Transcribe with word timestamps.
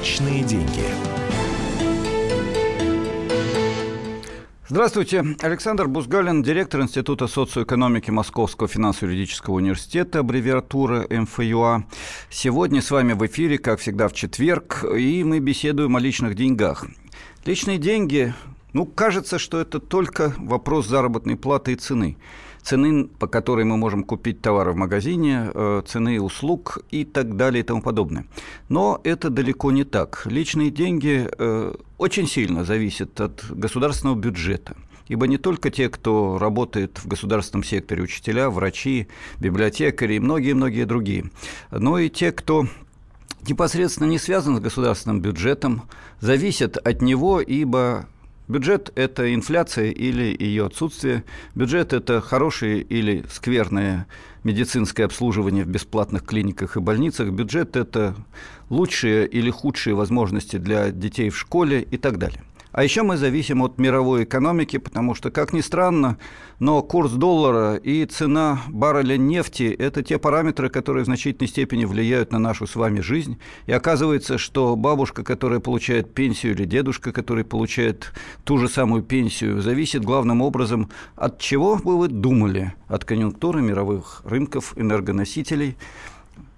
Личные 0.00 0.42
деньги. 0.42 0.86
Здравствуйте. 4.66 5.22
Александр 5.42 5.88
Бузгалин, 5.88 6.42
директор 6.42 6.80
Института 6.80 7.26
социоэкономики 7.26 8.10
Московского 8.10 8.66
финансово-юридического 8.66 9.56
университета, 9.56 10.20
аббревиатура 10.20 11.06
МФЮА. 11.10 11.84
Сегодня 12.30 12.80
с 12.80 12.90
вами 12.90 13.12
в 13.12 13.26
эфире, 13.26 13.58
как 13.58 13.80
всегда, 13.80 14.08
в 14.08 14.14
четверг, 14.14 14.86
и 14.90 15.22
мы 15.22 15.38
беседуем 15.38 15.94
о 15.96 16.00
личных 16.00 16.34
деньгах. 16.34 16.86
Личные 17.44 17.76
деньги, 17.76 18.32
ну, 18.72 18.86
кажется, 18.86 19.38
что 19.38 19.60
это 19.60 19.80
только 19.80 20.32
вопрос 20.38 20.86
заработной 20.86 21.36
платы 21.36 21.72
и 21.72 21.76
цены 21.76 22.16
цены, 22.62 23.04
по 23.06 23.26
которой 23.26 23.64
мы 23.64 23.76
можем 23.76 24.04
купить 24.04 24.40
товары 24.40 24.72
в 24.72 24.76
магазине, 24.76 25.50
э, 25.52 25.82
цены 25.86 26.20
услуг 26.20 26.78
и 26.90 27.04
так 27.04 27.36
далее 27.36 27.62
и 27.62 27.64
тому 27.64 27.82
подобное. 27.82 28.26
Но 28.68 29.00
это 29.04 29.30
далеко 29.30 29.72
не 29.72 29.84
так. 29.84 30.22
Личные 30.26 30.70
деньги 30.70 31.28
э, 31.38 31.74
очень 31.98 32.26
сильно 32.26 32.64
зависят 32.64 33.20
от 33.20 33.44
государственного 33.50 34.16
бюджета. 34.16 34.76
Ибо 35.08 35.26
не 35.26 35.38
только 35.38 35.70
те, 35.70 35.88
кто 35.88 36.38
работает 36.38 36.98
в 36.98 37.08
государственном 37.08 37.64
секторе, 37.64 38.02
учителя, 38.02 38.48
врачи, 38.48 39.08
библиотекари 39.40 40.14
и 40.14 40.20
многие-многие 40.20 40.84
другие, 40.84 41.30
но 41.72 41.98
и 41.98 42.08
те, 42.08 42.30
кто 42.30 42.66
непосредственно 43.48 44.06
не 44.08 44.18
связан 44.18 44.56
с 44.56 44.60
государственным 44.60 45.20
бюджетом, 45.20 45.82
зависят 46.20 46.76
от 46.76 47.02
него, 47.02 47.40
ибо 47.40 48.06
Бюджет– 48.50 48.90
это 48.96 49.32
инфляция 49.32 49.92
или 49.92 50.36
ее 50.36 50.66
отсутствие. 50.66 51.22
Бюджет– 51.54 51.92
это 51.94 52.20
хорошее 52.20 52.80
или 52.80 53.24
скверное 53.30 54.08
медицинское 54.42 55.04
обслуживание 55.04 55.62
в 55.62 55.68
бесплатных 55.68 56.24
клиниках 56.24 56.76
и 56.76 56.80
больницах. 56.80 57.30
Бюджет– 57.30 57.76
это 57.76 58.16
лучшие 58.68 59.28
или 59.28 59.50
худшие 59.50 59.94
возможности 59.94 60.56
для 60.56 60.90
детей 60.90 61.30
в 61.30 61.38
школе 61.38 61.80
и 61.80 61.96
так 61.96 62.18
далее. 62.18 62.42
А 62.72 62.84
еще 62.84 63.02
мы 63.02 63.16
зависим 63.16 63.62
от 63.62 63.78
мировой 63.78 64.24
экономики, 64.24 64.78
потому 64.78 65.16
что, 65.16 65.30
как 65.32 65.52
ни 65.52 65.60
странно, 65.60 66.18
но 66.60 66.82
курс 66.82 67.10
доллара 67.12 67.74
и 67.74 68.04
цена 68.06 68.60
барреля 68.68 69.16
нефти– 69.16 69.64
это 69.78 70.04
те 70.04 70.18
параметры, 70.18 70.68
которые 70.68 71.02
в 71.02 71.06
значительной 71.06 71.48
степени 71.48 71.84
влияют 71.84 72.30
на 72.30 72.38
нашу 72.38 72.68
с 72.68 72.76
вами 72.76 73.00
жизнь. 73.00 73.38
И 73.66 73.72
оказывается, 73.72 74.38
что 74.38 74.76
бабушка, 74.76 75.24
которая 75.24 75.58
получает 75.58 76.14
пенсию, 76.14 76.52
или 76.52 76.64
дедушка, 76.64 77.10
который 77.12 77.44
получает 77.44 78.12
ту 78.44 78.56
же 78.58 78.68
самую 78.68 79.02
пенсию, 79.02 79.60
зависит 79.60 80.04
главным 80.04 80.40
образом 80.40 80.90
от 81.16 81.40
чего 81.40 81.76
бы 81.76 81.98
вы 81.98 82.06
думали? 82.06 82.74
От 82.86 83.04
конъюнктуры 83.04 83.62
мировых 83.62 84.22
рынков, 84.24 84.74
энергоносителей, 84.76 85.76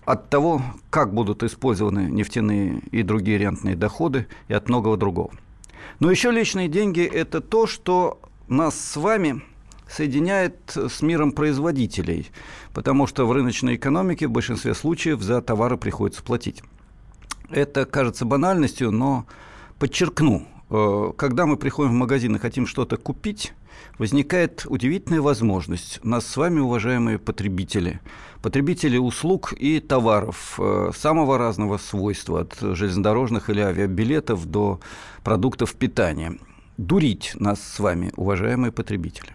от 0.05 0.29
того, 0.29 0.63
как 0.91 1.15
будут 1.15 1.43
использованы 1.43 2.11
нефтяные 2.11 2.81
и 2.91 3.03
другие 3.03 3.39
рентные 3.39 3.77
доходы 3.77 4.27
и 4.49 4.53
от 4.53 4.69
многого 4.69 4.97
другого. 4.99 5.31
Но 6.01 6.11
еще 6.11 6.31
личные 6.31 6.69
деньги– 6.69 7.01
это 7.13 7.41
то, 7.41 7.67
что 7.67 8.21
нас 8.49 8.79
с 8.79 8.97
вами 8.97 9.43
соединяет 9.89 10.57
с 10.75 11.03
миром 11.03 11.33
производителей, 11.33 12.31
потому 12.73 13.07
что 13.07 13.27
в 13.27 13.33
рыночной 13.33 13.77
экономике 13.77 14.27
в 14.27 14.31
большинстве 14.31 14.75
случаев 14.75 15.21
за 15.21 15.43
товары 15.43 15.77
приходится 15.77 16.23
платить. 16.23 16.63
Это 17.51 17.85
кажется 17.85 18.25
банальностью, 18.25 18.91
но 18.91 19.27
подчеркну, 19.79 20.47
э, 20.71 21.13
когда 21.17 21.45
мы 21.45 21.57
приходим 21.57 21.91
в 21.91 21.95
магазин 21.95 22.37
и 22.37 22.39
хотим 22.39 22.67
что-то 22.67 22.97
купить, 22.97 23.53
возникает 23.99 24.67
удивительная 24.69 25.21
возможность 25.21 26.01
нас 26.05 26.27
с 26.27 26.37
вами, 26.37 26.61
уважаемые 26.61 27.19
потребители, 27.19 28.01
потребители 28.43 28.99
услуг 28.99 29.53
и 29.53 29.81
товаров 29.81 30.59
э, 30.59 30.91
самого 30.97 31.39
разного 31.39 31.79
свойства, 31.79 32.41
от 32.41 32.57
железнодорожных 32.61 33.51
или 33.51 33.61
авиабилетов 33.61 34.47
до 34.47 34.81
продуктов 35.25 35.75
питания, 35.75 36.39
дурить 36.77 37.33
нас 37.35 37.63
с 37.63 37.79
вами, 37.79 38.13
уважаемые 38.17 38.73
потребители. 38.73 39.33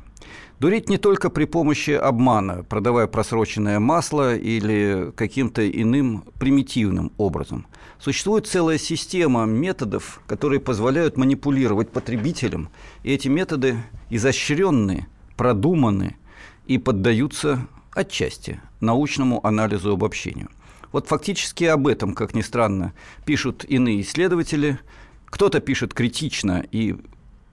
Дурить 0.59 0.89
не 0.89 0.97
только 0.97 1.29
при 1.29 1.45
помощи 1.45 1.91
обмана, 1.91 2.63
продавая 2.63 3.05
просроченное 3.05 3.79
масло 3.79 4.35
или 4.35 5.11
каким-то 5.15 5.69
иным 5.69 6.23
примитивным 6.39 7.11
образом. 7.17 7.67
Существует 7.99 8.47
целая 8.47 8.79
система 8.79 9.45
методов, 9.45 10.21
которые 10.27 10.59
позволяют 10.59 11.15
манипулировать 11.15 11.91
потребителем, 11.91 12.69
и 13.03 13.13
эти 13.13 13.27
методы 13.27 13.77
изощренные, 14.09 15.07
продуманы 15.35 16.17
и 16.65 16.79
поддаются 16.79 17.67
отчасти 17.91 18.59
научному 18.79 19.45
анализу 19.45 19.91
и 19.91 19.93
обобщению. 19.93 20.49
Вот 20.91 21.07
фактически 21.07 21.65
об 21.65 21.87
этом, 21.87 22.13
как 22.13 22.33
ни 22.33 22.41
странно, 22.41 22.93
пишут 23.25 23.63
иные 23.63 24.01
исследователи. 24.01 24.79
Кто-то 25.25 25.59
пишет 25.59 25.93
критично 25.93 26.65
и 26.71 26.95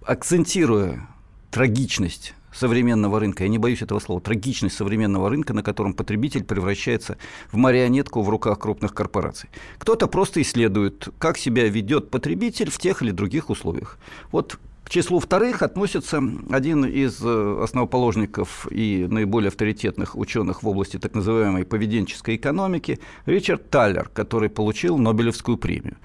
акцентируя 0.02 1.08
трагичность 1.50 2.34
современного 2.54 3.20
рынка, 3.20 3.44
я 3.44 3.48
не 3.48 3.58
боюсь 3.58 3.82
этого 3.82 3.98
слова, 3.98 4.20
трагичность 4.20 4.76
современного 4.76 5.28
рынка, 5.28 5.52
на 5.52 5.62
котором 5.62 5.92
потребитель 5.92 6.44
превращается 6.44 7.18
в 7.50 7.56
марионетку 7.56 8.22
в 8.22 8.28
руках 8.28 8.58
крупных 8.58 8.94
корпораций. 8.94 9.50
Кто-то 9.78 10.06
просто 10.06 10.40
исследует, 10.42 11.08
как 11.18 11.36
себя 11.36 11.68
ведет 11.68 12.10
потребитель 12.10 12.70
в 12.70 12.78
тех 12.78 13.02
или 13.02 13.10
других 13.10 13.50
условиях. 13.50 13.98
Вот 14.30 14.58
к 14.84 14.90
числу 14.90 15.18
вторых 15.18 15.62
относится 15.62 16.22
один 16.50 16.84
из 16.84 17.18
э, 17.22 17.60
основоположников 17.62 18.68
и 18.70 19.06
наиболее 19.08 19.48
авторитетных 19.48 20.14
ученых 20.14 20.62
в 20.62 20.68
области 20.68 20.98
так 20.98 21.14
называемой 21.14 21.64
поведенческой 21.64 22.36
экономики 22.36 23.00
Ричард 23.24 23.70
Таллер, 23.70 24.10
который 24.12 24.50
получил 24.50 24.98
Нобелевскую 24.98 25.56
премию. 25.56 25.96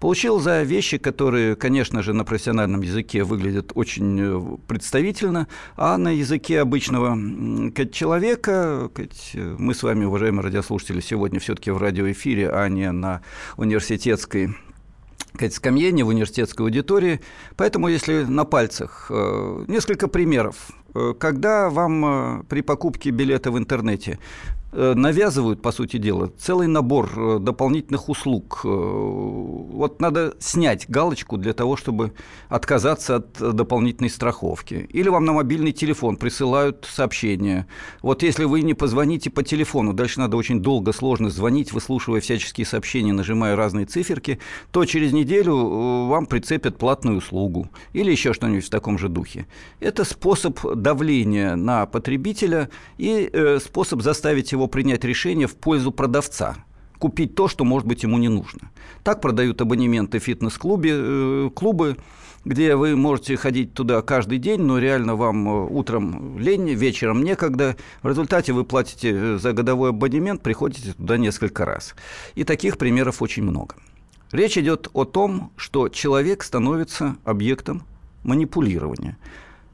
Получил 0.00 0.40
за 0.40 0.62
вещи, 0.62 0.98
которые, 0.98 1.56
конечно 1.56 2.02
же, 2.02 2.12
на 2.12 2.24
профессиональном 2.24 2.82
языке 2.82 3.24
выглядят 3.24 3.72
очень 3.74 4.18
э, 4.20 4.56
представительно, 4.66 5.48
а 5.76 5.96
на 5.96 6.10
языке 6.10 6.60
обычного 6.60 7.16
человека, 7.92 8.90
мы 9.58 9.74
с 9.74 9.82
вами, 9.82 10.04
уважаемые 10.04 10.44
радиослушатели, 10.44 11.00
сегодня 11.00 11.40
все-таки 11.40 11.70
в 11.70 11.78
радиоэфире, 11.78 12.50
а 12.50 12.68
не 12.68 12.92
на 12.92 13.22
университетской 13.56 14.54
скамье, 15.50 15.92
не 15.92 16.02
в 16.02 16.08
университетской 16.08 16.66
аудитории. 16.66 17.20
Поэтому, 17.56 17.88
если 17.88 18.24
на 18.24 18.44
пальцах 18.44 19.06
э, 19.10 19.64
несколько 19.68 20.08
примеров, 20.08 20.70
э, 20.70 20.85
когда 21.18 21.70
вам 21.70 22.44
при 22.48 22.60
покупке 22.60 23.10
билета 23.10 23.50
в 23.50 23.58
интернете 23.58 24.18
Э, 24.78 24.92
навязывают, 24.94 25.62
по 25.62 25.72
сути 25.72 25.96
дела, 25.96 26.30
целый 26.38 26.66
набор 26.66 27.10
э, 27.16 27.38
дополнительных 27.40 28.10
услуг. 28.10 28.60
Э, 28.62 28.68
вот 28.68 30.02
надо 30.02 30.34
снять 30.38 30.84
галочку 30.90 31.38
для 31.38 31.54
того, 31.54 31.76
чтобы 31.76 32.12
отказаться 32.50 33.16
от 33.16 33.32
дополнительной 33.54 34.10
страховки. 34.10 34.86
Или 34.92 35.08
вам 35.08 35.24
на 35.24 35.32
мобильный 35.32 35.72
телефон 35.72 36.18
присылают 36.18 36.86
сообщение. 36.92 37.66
Вот 38.02 38.22
если 38.22 38.44
вы 38.44 38.60
не 38.60 38.74
позвоните 38.74 39.30
по 39.30 39.42
телефону, 39.42 39.94
дальше 39.94 40.20
надо 40.20 40.36
очень 40.36 40.60
долго, 40.60 40.92
сложно 40.92 41.30
звонить, 41.30 41.72
выслушивая 41.72 42.20
всяческие 42.20 42.66
сообщения, 42.66 43.14
нажимая 43.14 43.56
разные 43.56 43.86
циферки, 43.86 44.40
то 44.72 44.84
через 44.84 45.12
неделю 45.14 46.08
вам 46.08 46.26
прицепят 46.26 46.76
платную 46.76 47.16
услугу 47.18 47.70
или 47.94 48.10
еще 48.10 48.34
что-нибудь 48.34 48.66
в 48.66 48.70
таком 48.70 48.98
же 48.98 49.08
духе. 49.08 49.46
Это 49.80 50.04
способ 50.04 50.58
давления 50.86 51.56
на 51.56 51.86
потребителя 51.86 52.70
и 52.96 53.58
способ 53.60 54.02
заставить 54.02 54.52
его 54.52 54.68
принять 54.68 55.04
решение 55.04 55.48
в 55.48 55.56
пользу 55.56 55.90
продавца 55.90 56.56
купить 56.98 57.34
то, 57.34 57.48
что, 57.48 57.64
может 57.64 57.86
быть, 57.86 58.02
ему 58.02 58.18
не 58.18 58.28
нужно. 58.28 58.70
Так 59.04 59.20
продают 59.20 59.60
абонементы 59.60 60.18
фитнес-клубы, 60.18 60.88
э, 60.90 61.50
клубы, 61.54 61.96
где 62.44 62.76
вы 62.76 62.96
можете 62.96 63.36
ходить 63.36 63.74
туда 63.74 64.02
каждый 64.02 64.38
день, 64.38 64.60
но 64.62 64.78
реально 64.78 65.16
вам 65.16 65.48
э, 65.48 65.66
утром 65.68 66.38
лень, 66.38 66.70
вечером 66.74 67.22
некогда. 67.22 67.76
В 68.02 68.08
результате 68.08 68.52
вы 68.52 68.64
платите 68.64 69.10
э, 69.12 69.38
за 69.38 69.52
годовой 69.52 69.90
абонемент, 69.90 70.42
приходите 70.42 70.92
туда 70.92 71.16
несколько 71.16 71.64
раз. 71.64 71.94
И 72.34 72.44
таких 72.44 72.78
примеров 72.78 73.22
очень 73.22 73.42
много. 73.42 73.76
Речь 74.32 74.58
идет 74.58 74.88
о 74.92 75.04
том, 75.04 75.52
что 75.56 75.88
человек 75.88 76.42
становится 76.42 77.16
объектом 77.24 77.82
манипулирования. 78.24 79.16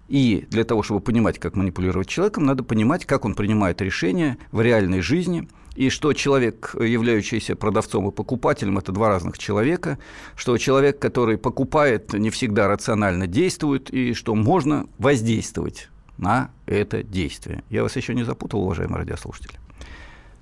И 0.08 0.46
для 0.50 0.64
того, 0.64 0.82
чтобы 0.82 1.00
понимать, 1.00 1.38
как 1.38 1.56
манипулировать 1.56 2.08
человеком, 2.08 2.44
надо 2.44 2.62
понимать, 2.64 3.06
как 3.06 3.24
он 3.24 3.34
принимает 3.34 3.80
решения 3.80 4.36
в 4.50 4.60
реальной 4.60 5.00
жизни, 5.00 5.48
и 5.74 5.88
что 5.88 6.12
человек, 6.12 6.74
являющийся 6.78 7.56
продавцом 7.56 8.08
и 8.08 8.12
покупателем, 8.12 8.78
это 8.78 8.92
два 8.92 9.08
разных 9.08 9.38
человека, 9.38 9.98
что 10.36 10.58
человек, 10.58 10.98
который 10.98 11.38
покупает, 11.38 12.12
не 12.12 12.28
всегда 12.30 12.68
рационально 12.68 13.26
действует, 13.26 13.90
и 13.90 14.12
что 14.12 14.34
можно 14.34 14.86
воздействовать 14.98 15.88
на 16.18 16.50
это 16.66 17.02
действие. 17.02 17.64
Я 17.70 17.82
вас 17.82 17.96
еще 17.96 18.14
не 18.14 18.22
запутал, 18.22 18.62
уважаемые 18.62 18.98
радиослушатели. 18.98 19.58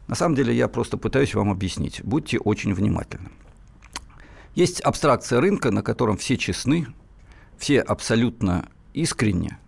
На 0.08 0.16
самом 0.16 0.34
деле 0.34 0.52
я 0.52 0.66
просто 0.66 0.96
пытаюсь 0.96 1.34
вам 1.34 1.52
объяснить. 1.52 2.00
Будьте 2.02 2.38
очень 2.38 2.74
внимательны. 2.74 3.28
Есть 4.56 4.80
абстракция 4.80 5.40
рынка, 5.40 5.70
на 5.70 5.82
котором 5.82 6.16
все 6.16 6.36
честны, 6.36 6.88
все 7.56 7.80
абсолютно 7.80 8.68
искренне, 8.94 9.58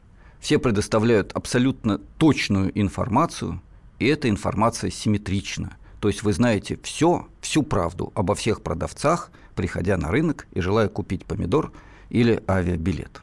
все 0.41 0.59
предоставляют 0.59 1.33
абсолютно 1.33 1.99
точную 1.99 2.79
информацию, 2.79 3.61
и 3.99 4.07
эта 4.07 4.29
информация 4.29 4.91
симметрична. 4.91 5.77
То 6.01 6.09
есть 6.09 6.25
вы 6.25 6.33
знаете 6.33 6.79
все, 6.83 7.29
всю 7.41 7.63
правду 7.63 8.13
обо 8.17 8.35
всех 8.35 8.63
продавцах, 8.63 9.31
приходя 9.55 9.97
на 9.97 10.11
рынок 10.11 10.49
и 10.53 10.61
желая 10.61 10.89
купить 10.89 11.25
помидор 11.25 11.73
или 12.11 12.43
авиабилет. 12.49 13.23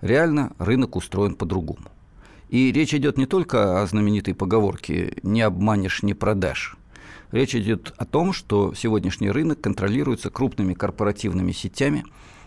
Реально 0.00 0.52
рынок 0.58 0.96
устроен 0.96 1.36
по-другому. 1.36 1.86
И 2.48 2.72
речь 2.72 2.94
идет 2.94 3.16
не 3.16 3.26
только 3.26 3.80
о 3.80 3.86
знаменитой 3.86 4.34
поговорке 4.34 5.16
«не 5.22 5.42
обманешь, 5.42 6.02
не 6.02 6.14
продашь». 6.14 6.76
Речь 7.32 7.56
идет 7.56 7.92
о 7.96 8.04
том, 8.04 8.32
что 8.32 8.72
сегодняшний 8.74 9.30
рынок 9.30 9.60
контролируется 9.60 10.30
крупными 10.30 10.74
корпоративными 10.74 11.52
сетями, 11.52 12.04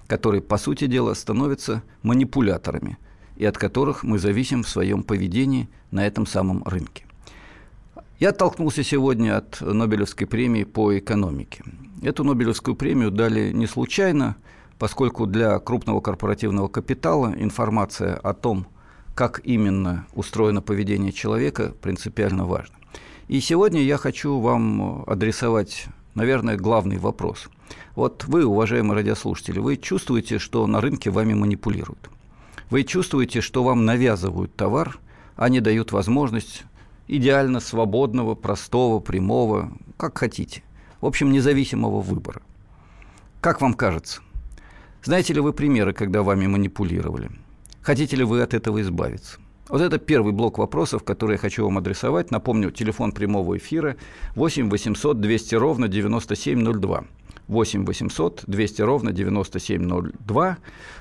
которые, 0.09 0.41
по 0.41 0.57
сути 0.57 0.87
дела, 0.87 1.13
становятся 1.13 1.83
манипуляторами, 2.01 2.97
и 3.37 3.45
от 3.45 3.59
которых 3.59 4.03
мы 4.03 4.17
зависим 4.17 4.63
в 4.63 4.69
своем 4.69 5.03
поведении 5.03 5.69
на 5.91 6.05
этом 6.05 6.25
самом 6.25 6.63
рынке. 6.63 7.05
Я 8.19 8.29
оттолкнулся 8.29 8.83
сегодня 8.83 9.37
от 9.37 9.61
Нобелевской 9.61 10.25
премии 10.25 10.63
по 10.63 10.97
экономике. 10.97 11.63
Эту 12.01 12.23
Нобелевскую 12.23 12.75
премию 12.75 13.11
дали 13.11 13.51
не 13.51 13.67
случайно, 13.67 14.35
поскольку 14.79 15.27
для 15.27 15.59
крупного 15.59 16.01
корпоративного 16.01 16.69
капитала 16.69 17.31
информация 17.37 18.15
о 18.15 18.33
том, 18.33 18.65
как 19.13 19.41
именно 19.43 20.07
устроено 20.15 20.63
поведение 20.63 21.11
человека, 21.11 21.71
принципиально 21.81 22.45
важна. 22.45 22.75
И 23.27 23.39
сегодня 23.41 23.83
я 23.83 23.97
хочу 23.97 24.39
вам 24.39 25.03
адресовать, 25.05 25.85
наверное, 26.15 26.57
главный 26.57 26.97
вопрос. 26.97 27.49
Вот 27.95 28.25
вы, 28.25 28.45
уважаемые 28.45 28.95
радиослушатели, 28.95 29.59
вы 29.59 29.77
чувствуете, 29.77 30.39
что 30.39 30.65
на 30.67 30.81
рынке 30.81 31.09
вами 31.09 31.33
манипулируют. 31.33 32.09
Вы 32.69 32.83
чувствуете, 32.83 33.41
что 33.41 33.63
вам 33.63 33.85
навязывают 33.85 34.55
товар, 34.55 34.99
а 35.35 35.49
не 35.49 35.59
дают 35.59 35.91
возможность 35.91 36.63
идеально 37.07 37.59
свободного, 37.59 38.35
простого, 38.35 38.99
прямого, 38.99 39.71
как 39.97 40.17
хотите. 40.17 40.63
В 41.01 41.05
общем, 41.05 41.31
независимого 41.31 42.01
выбора. 42.01 42.41
Как 43.41 43.61
вам 43.61 43.73
кажется? 43.73 44.21
Знаете 45.03 45.33
ли 45.33 45.39
вы 45.39 45.53
примеры, 45.53 45.93
когда 45.93 46.23
вами 46.23 46.45
манипулировали? 46.47 47.31
Хотите 47.81 48.17
ли 48.17 48.23
вы 48.23 48.41
от 48.41 48.53
этого 48.53 48.81
избавиться? 48.81 49.39
Вот 49.69 49.81
это 49.81 49.99
первый 49.99 50.33
блок 50.33 50.57
вопросов, 50.57 51.03
который 51.03 51.33
я 51.33 51.37
хочу 51.37 51.63
вам 51.63 51.77
адресовать. 51.77 52.31
Напомню, 52.31 52.71
телефон 52.71 53.11
прямого 53.11 53.55
эфира 53.57 53.97
8 54.35 54.67
800 54.67 55.21
200 55.21 55.55
ровно 55.55 55.87
9702. 55.87 57.03
8 57.47 57.85
800 57.85 58.43
200 58.47 58.81
ровно 58.81 59.11
9702. 59.11 60.57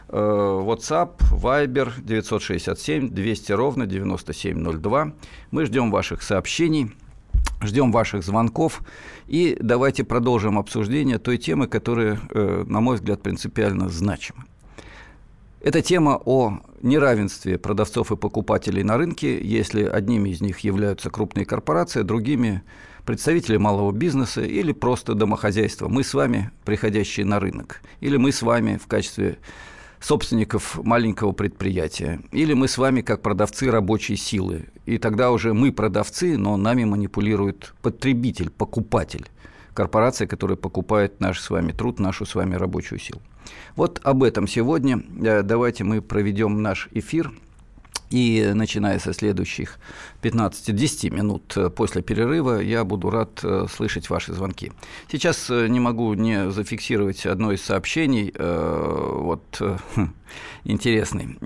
Э, 0.09 0.17
WhatsApp, 0.17 1.17
Viber 1.33 1.93
967 2.03 3.09
200 3.09 3.53
ровно 3.53 3.87
9702. 3.87 5.13
Мы 5.51 5.65
ждем 5.65 5.91
ваших 5.91 6.23
сообщений. 6.23 6.93
Ждем 7.63 7.91
ваших 7.91 8.23
звонков 8.23 8.83
и 9.27 9.57
давайте 9.61 10.05
продолжим 10.05 10.59
обсуждение 10.59 11.19
той 11.19 11.39
темы, 11.39 11.67
которая, 11.67 12.21
э, 12.31 12.65
на 12.67 12.81
мой 12.81 12.97
взгляд, 12.97 13.23
принципиально 13.23 13.89
значима. 13.89 14.45
Это 15.61 15.83
тема 15.83 16.21
о 16.25 16.61
неравенстве 16.83 17.59
продавцов 17.59 18.13
и 18.13 18.17
покупателей 18.17 18.85
на 18.85 18.97
рынке, 18.97 19.41
если 19.43 19.83
одними 19.83 20.29
из 20.29 20.41
них 20.41 20.61
являются 20.61 21.11
крупные 21.11 21.47
корпорации, 21.47 22.03
другими 22.03 22.63
представители 23.05 23.57
малого 23.57 23.91
бизнеса 23.91 24.41
или 24.43 24.71
просто 24.71 25.15
домохозяйства. 25.15 25.89
Мы 25.89 26.05
с 26.05 26.15
вами, 26.15 26.53
приходящие 26.65 27.27
на 27.27 27.41
рынок, 27.41 27.81
или 28.01 28.17
мы 28.17 28.31
с 28.31 28.43
вами 28.43 28.77
в 28.77 28.87
качестве 28.87 29.39
собственников 29.99 30.79
маленького 30.85 31.33
предприятия. 31.33 32.21
Или 32.31 32.55
мы 32.55 32.69
с 32.69 32.79
вами 32.79 33.01
как 33.01 33.21
продавцы 33.21 33.69
рабочей 33.69 34.15
силы. 34.15 34.67
И 34.87 34.99
тогда 34.99 35.33
уже 35.33 35.55
мы 35.55 35.73
продавцы, 35.73 36.39
но 36.39 36.57
нами 36.57 36.85
манипулирует 36.85 37.75
потребитель, 37.83 38.51
покупатель. 38.51 39.27
Корпорация, 39.75 40.29
которая 40.29 40.57
покупает 40.57 41.19
наш 41.19 41.41
с 41.41 41.51
вами 41.51 41.73
труд, 41.73 41.99
нашу 41.99 42.27
с 42.27 42.37
вами 42.37 42.55
рабочую 42.55 43.01
силу. 43.01 43.21
Вот 43.77 44.01
об 44.03 44.23
этом 44.23 44.47
сегодня. 44.47 45.03
Э, 45.23 45.43
давайте 45.43 45.85
мы 45.85 46.03
проведем 46.03 46.63
наш 46.63 46.89
эфир– 46.93 47.33
и 48.11 48.53
начиная 48.55 48.99
со 48.99 49.13
следующих 49.13 49.79
15-10 50.23 51.15
минут 51.15 51.53
э, 51.57 51.71
после 51.71 52.03
перерыва 52.03 52.61
я 52.61 52.85
буду 52.85 53.11
рад 53.11 53.41
э, 53.43 53.67
слышать 53.71 54.11
ваши 54.11 54.33
звонки. 54.33 54.73
Сейчас 55.11 55.51
э, 55.51 55.69
не 55.69 55.81
могу 55.81 56.15
не 56.15 56.51
зафиксировать 56.51 57.27
одно 57.27 57.53
из 57.53 57.63
сообщений. 57.63 58.33
Вот 58.39 59.61
хм, 59.95 60.15
интересный. 60.65 61.39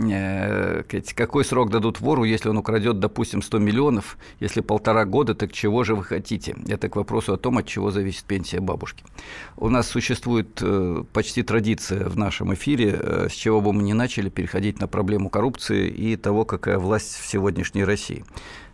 Какой 1.15 1.45
срок 1.45 1.71
дадут 1.71 2.01
вору, 2.01 2.25
если 2.25 2.49
он 2.49 2.59
украдет, 2.59 2.99
допустим, 2.99 3.43
100 3.43 3.59
миллионов? 3.59 4.17
Если 4.41 4.61
полтора 4.61 5.05
года, 5.05 5.35
так 5.35 5.53
чего 5.53 5.85
же 5.85 5.95
вы 5.95 6.05
хотите? 6.05 6.57
Это 6.69 6.89
к 6.89 6.97
вопросу 6.97 7.33
о 7.35 7.37
том, 7.37 7.59
от 7.59 7.67
чего 7.67 7.91
зависит 7.91 8.25
пенсия 8.25 8.61
бабушки. 8.61 9.05
У 9.57 9.69
нас 9.69 9.89
существует 9.89 10.63
почти 11.13 11.43
традиция 11.43 12.09
в 12.09 12.17
нашем 12.17 12.55
эфире, 12.55 13.29
с 13.29 13.33
чего 13.33 13.61
бы 13.61 13.73
мы 13.73 13.83
ни 13.83 13.93
начали, 13.93 14.29
переходить 14.29 14.81
на 14.81 14.89
проблему 14.89 15.31
коррупции 15.31 15.89
и 15.89 16.17
того, 16.17 16.45
какая 16.53 16.79
власть 16.79 17.17
в 17.17 17.27
сегодняшней 17.27 17.85
России. 17.85 18.25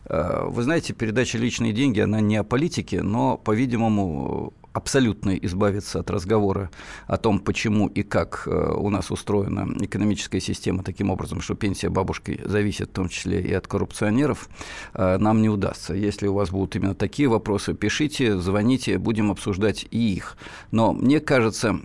Э, 0.06 0.46
вы 0.48 0.62
знаете, 0.64 0.94
передача 0.94 1.38
«Личные 1.38 1.72
деньги», 1.72 2.00
она 2.00 2.20
не 2.20 2.36
о 2.36 2.42
политике, 2.42 3.02
но, 3.02 3.36
по-видимому, 3.36 4.52
абсолютно 4.72 5.30
избавиться 5.36 6.00
от 6.00 6.10
разговора 6.10 6.70
о 7.06 7.16
том, 7.16 7.38
почему 7.38 7.86
и 7.86 8.02
как 8.02 8.42
э, 8.46 8.50
у 8.50 8.90
нас 8.90 9.12
устроена 9.12 9.76
экономическая 9.80 10.40
система 10.40 10.82
таким 10.82 11.10
образом, 11.10 11.40
что 11.40 11.54
пенсия 11.54 11.88
бабушки 11.88 12.40
зависит 12.44 12.88
в 12.88 12.92
том 12.92 13.08
числе 13.08 13.40
и 13.40 13.52
от 13.52 13.68
коррупционеров, 13.68 14.48
э, 14.94 15.18
нам 15.18 15.40
не 15.40 15.48
удастся. 15.48 15.94
Если 15.94 16.26
у 16.26 16.34
вас 16.34 16.50
будут 16.50 16.74
именно 16.74 16.96
такие 16.96 17.28
вопросы, 17.28 17.74
пишите, 17.74 18.38
звоните, 18.38 18.98
будем 18.98 19.30
обсуждать 19.30 19.86
и 19.90 20.14
их. 20.14 20.36
Но 20.72 20.92
мне 20.92 21.20
кажется, 21.20 21.78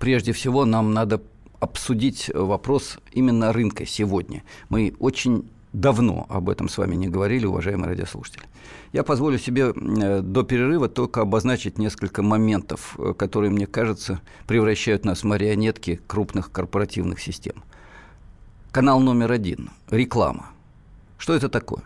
прежде 0.00 0.32
всего 0.32 0.64
нам 0.64 0.92
надо 0.92 1.22
обсудить 1.60 2.30
вопрос 2.34 2.98
именно 3.12 3.52
рынка 3.52 3.86
сегодня. 3.86 4.42
Мы 4.68 4.94
очень 4.98 5.48
давно 5.72 6.26
об 6.28 6.48
этом 6.48 6.68
с 6.68 6.78
вами 6.78 6.94
не 6.94 7.08
говорили, 7.08 7.44
уважаемые 7.44 7.88
радиослушатели. 7.88 8.44
Я 8.92 9.02
позволю 9.02 9.38
себе 9.38 9.72
э, 9.74 10.20
до 10.22 10.42
перерыва 10.42 10.88
только 10.88 11.20
обозначить 11.20 11.78
несколько 11.78 12.22
моментов, 12.22 12.96
э, 12.98 13.12
которые, 13.12 13.50
мне 13.50 13.66
кажется, 13.66 14.20
превращают 14.46 15.04
нас 15.04 15.20
в 15.20 15.24
марионетки 15.24 16.00
крупных 16.06 16.50
корпоративных 16.50 17.20
систем. 17.20 17.62
Канал 18.72 19.00
номер 19.00 19.32
один– 19.32 19.70
реклама. 19.90 20.46
Что 21.18 21.34
это 21.34 21.48
такое? 21.48 21.82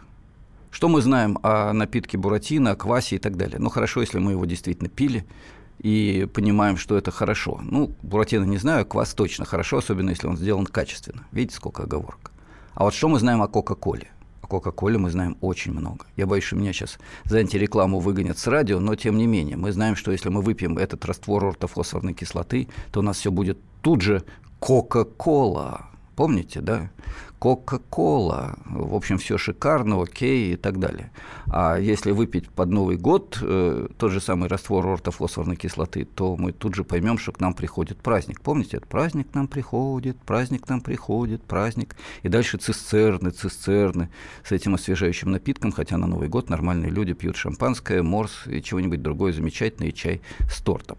Что 0.71 0.89
мы 0.89 1.03
знаем 1.03 1.39
о 1.43 1.73
напитке 1.73 2.17
Буратино, 2.17 2.73
о 2.73 2.77
квасе 2.77 3.17
и 3.17 3.19
так 3.19 3.37
далее? 3.37 3.59
Ну, 3.59 3.71
хорошо, 3.71 4.01
если 4.03 4.19
мы 4.19 4.33
его 4.33 4.45
действительно 4.45 4.89
пили– 4.89 5.25
и 5.81 6.29
понимаем, 6.33 6.77
что 6.77 6.99
это 6.99 7.11
хорошо. 7.11 7.61
Ну, 7.63 7.93
Буратино 8.03 8.45
не 8.45 8.59
знаю, 8.59 8.85
квас 8.85 9.15
точно 9.15 9.47
хорошо, 9.47 9.79
особенно 9.79 10.11
если 10.11 10.27
он 10.27 10.37
сделан 10.37 10.67
качественно. 10.67 11.25
Видите, 11.33 11.57
сколько 11.57 11.85
оговорок. 11.85 12.33
А 12.75 12.85
вот 12.85 12.95
что 12.95 13.09
мы 13.09 13.19
знаем 13.19 13.41
о 13.41 13.49
Кока-Коле? 13.49 14.09
О 14.43 14.47
Кока-Коле 14.47 14.99
мы 14.99 15.11
знаем 15.11 15.39
очень 15.41 15.73
много. 15.73 16.05
Я 16.17 16.27
боюсь, 16.27 16.45
что 16.45 16.57
меня 16.57 16.75
сейчас 16.75 16.99
за 17.25 17.39
антирекламу 17.39 17.99
выгонят 17.99 18.39
с 18.39 18.47
радио, 18.47 18.79
но 18.79 18.95
тем 18.95 19.17
не 19.17 19.27
менее, 19.27 19.57
мы 19.57 19.73
знаем, 19.73 19.97
что 19.97 20.13
если 20.13 20.29
мы 20.29 20.43
выпьем 20.43 20.77
этот 20.77 21.05
раствор 21.07 21.45
ортофосфорной 21.45 22.13
кислоты, 22.13 22.69
то 22.93 23.01
у 23.01 23.03
нас 23.03 23.17
все 23.17 23.31
будет 23.31 23.59
тут 23.81 24.03
же 24.03 24.23
Кока-Кола. 24.59 25.90
Помните, 26.21 26.61
да? 26.61 26.91
Кока-кола, 27.39 28.59
в 28.67 28.95
общем, 28.95 29.17
все 29.17 29.39
шикарно, 29.39 30.03
окей 30.03 30.53
и 30.53 30.57
так 30.57 30.79
далее. 30.79 31.13
А 31.47 31.79
если 31.79 32.11
выпить 32.11 32.51
под 32.51 32.69
Новый 32.69 32.99
год 32.99 33.39
э, 33.41 33.89
тот 33.97 34.13
же 34.13 34.21
самый 34.21 34.51
раствор 34.51 34.87
ортофосфорной 34.87 35.57
кислоты, 35.57 36.05
то 36.05 36.37
мы 36.37 36.53
тут 36.53 36.75
же 36.75 36.85
поймем, 36.85 37.17
что 37.17 37.33
к 37.33 37.41
нам 37.41 37.55
приходит 37.55 38.03
праздник. 38.03 38.43
Помните, 38.43 38.77
это 38.77 38.87
праздник 38.87 39.31
к 39.31 39.35
нам 39.35 39.49
приходит, 39.49 40.19
праздник 40.21 40.67
к 40.67 40.69
нам 40.69 40.83
приходит, 40.83 41.43
праздник. 41.43 41.97
И 42.23 42.29
дальше 42.29 42.59
цистерны, 42.59 43.31
цистерны 43.31 44.11
с 44.45 44.53
этим 44.53 44.75
освежающим 44.75 45.31
напитком, 45.31 45.73
хотя 45.73 45.97
на 45.97 46.07
Новый 46.07 46.29
год 46.29 46.51
нормальные 46.51 46.91
люди 46.91 47.15
пьют 47.15 47.37
шампанское, 47.37 48.03
морс 48.03 48.43
и 48.45 48.61
чего-нибудь 48.63 49.01
другое 49.01 49.33
замечательное, 49.33 49.89
и 49.89 49.95
чай 49.95 50.21
с 50.51 50.61
тортом. 50.61 50.99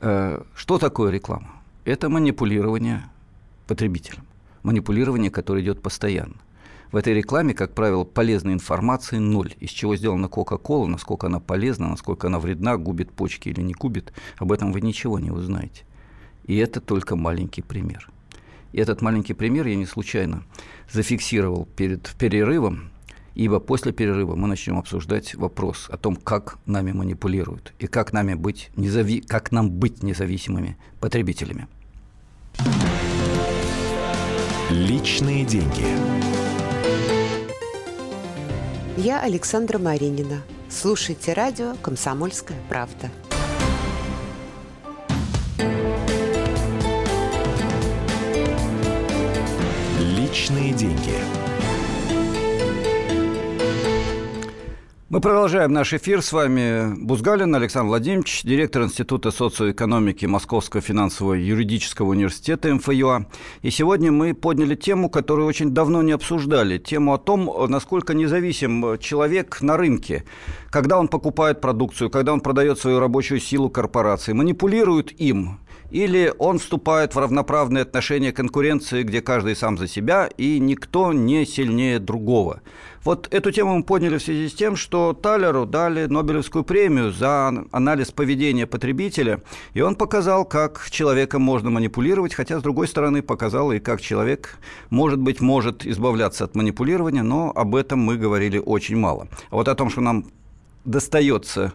Э, 0.00 0.40
что 0.54 0.78
такое 0.78 1.10
реклама? 1.10 1.50
Это 1.84 2.08
манипулирование 2.08 3.10
потребителем 3.66 4.22
манипулирование, 4.62 5.30
которое 5.30 5.62
идет 5.62 5.82
постоянно. 5.82 6.36
В 6.92 6.96
этой 6.96 7.14
рекламе, 7.14 7.54
как 7.54 7.74
правило, 7.74 8.04
полезной 8.04 8.52
информации 8.52 9.16
ноль. 9.16 9.54
Из 9.60 9.70
чего 9.70 9.96
сделана 9.96 10.28
Кока-Кола, 10.28 10.86
насколько 10.86 11.28
она 11.28 11.40
полезна, 11.40 11.88
насколько 11.88 12.26
она 12.26 12.38
вредна, 12.38 12.76
губит 12.76 13.10
почки 13.12 13.48
или 13.48 13.62
не 13.62 13.72
губит, 13.72 14.12
об 14.36 14.52
этом 14.52 14.72
вы 14.72 14.82
ничего 14.82 15.18
не 15.18 15.30
узнаете. 15.30 15.84
И 16.44 16.56
это 16.56 16.82
только 16.82 17.16
маленький 17.16 17.62
пример. 17.62 18.10
И 18.72 18.78
этот 18.78 19.00
маленький 19.00 19.32
пример 19.32 19.66
я 19.66 19.76
не 19.76 19.86
случайно 19.86 20.44
зафиксировал 20.90 21.66
перед 21.76 22.10
перерывом, 22.18 22.90
ибо 23.34 23.58
после 23.58 23.92
перерыва 23.92 24.34
мы 24.34 24.46
начнем 24.48 24.78
обсуждать 24.78 25.34
вопрос 25.34 25.88
о 25.90 25.96
том, 25.96 26.16
как 26.16 26.58
нами 26.66 26.92
манипулируют 26.92 27.72
и 27.78 27.86
как, 27.86 28.12
нами 28.12 28.34
быть 28.34 28.70
незави... 28.76 29.20
как 29.20 29.50
нам 29.50 29.70
быть 29.70 30.02
независимыми 30.02 30.76
потребителями. 31.00 31.68
Личные 34.72 35.44
деньги. 35.44 35.84
Я 38.96 39.20
Александра 39.20 39.78
Маринина. 39.78 40.40
Слушайте 40.70 41.34
радио 41.34 41.74
«Комсомольская 41.82 42.56
правда». 42.70 43.10
Личные 50.00 50.72
деньги. 50.72 51.41
Мы 55.12 55.20
продолжаем 55.20 55.74
наш 55.74 55.92
эфир. 55.92 56.22
С 56.22 56.32
вами 56.32 56.94
Бузгалин 56.96 57.54
Александр 57.54 57.88
Владимирович, 57.88 58.44
директор 58.44 58.84
Института 58.84 59.30
социоэкономики 59.30 60.24
Московского 60.24 60.80
финансового 60.80 61.34
юридического 61.34 62.08
университета 62.08 62.74
МФЮА. 62.74 63.26
И 63.60 63.70
сегодня 63.70 64.10
мы 64.10 64.32
подняли 64.32 64.74
тему, 64.74 65.10
которую 65.10 65.46
очень 65.46 65.72
давно 65.72 66.00
не 66.00 66.12
обсуждали. 66.12 66.78
Тему 66.78 67.12
о 67.12 67.18
том, 67.18 67.54
насколько 67.68 68.14
независим 68.14 68.96
человек 69.00 69.60
на 69.60 69.76
рынке. 69.76 70.24
Когда 70.70 70.98
он 70.98 71.08
покупает 71.08 71.60
продукцию, 71.60 72.08
когда 72.08 72.32
он 72.32 72.40
продает 72.40 72.78
свою 72.78 72.98
рабочую 72.98 73.38
силу 73.38 73.68
корпорации, 73.68 74.32
манипулирует 74.32 75.20
им 75.20 75.58
или 75.92 76.32
он 76.38 76.58
вступает 76.58 77.14
в 77.14 77.18
равноправные 77.18 77.82
отношения 77.82 78.32
конкуренции, 78.32 79.02
где 79.02 79.20
каждый 79.20 79.54
сам 79.54 79.76
за 79.76 79.86
себя, 79.86 80.28
и 80.38 80.58
никто 80.58 81.12
не 81.12 81.44
сильнее 81.44 81.98
другого. 81.98 82.62
Вот 83.04 83.28
эту 83.30 83.52
тему 83.52 83.76
мы 83.76 83.82
подняли 83.82 84.16
в 84.16 84.22
связи 84.22 84.48
с 84.48 84.54
тем, 84.54 84.76
что 84.76 85.12
Талеру 85.12 85.66
дали 85.66 86.06
Нобелевскую 86.06 86.64
премию 86.64 87.12
за 87.12 87.52
анализ 87.72 88.10
поведения 88.10 88.66
потребителя, 88.66 89.42
и 89.74 89.82
он 89.82 89.96
показал, 89.96 90.46
как 90.46 90.88
человеком 90.90 91.42
можно 91.42 91.68
манипулировать, 91.68 92.32
хотя, 92.32 92.58
с 92.58 92.62
другой 92.62 92.88
стороны, 92.88 93.20
показал 93.20 93.70
и 93.72 93.78
как 93.78 94.00
человек, 94.00 94.56
может 94.88 95.18
быть, 95.18 95.42
может 95.42 95.84
избавляться 95.84 96.44
от 96.44 96.54
манипулирования, 96.54 97.22
но 97.22 97.52
об 97.54 97.74
этом 97.74 97.98
мы 97.98 98.16
говорили 98.16 98.56
очень 98.58 98.96
мало. 98.96 99.28
А 99.50 99.56
вот 99.56 99.68
о 99.68 99.74
том, 99.74 99.90
что 99.90 100.00
нам 100.00 100.24
достается 100.86 101.74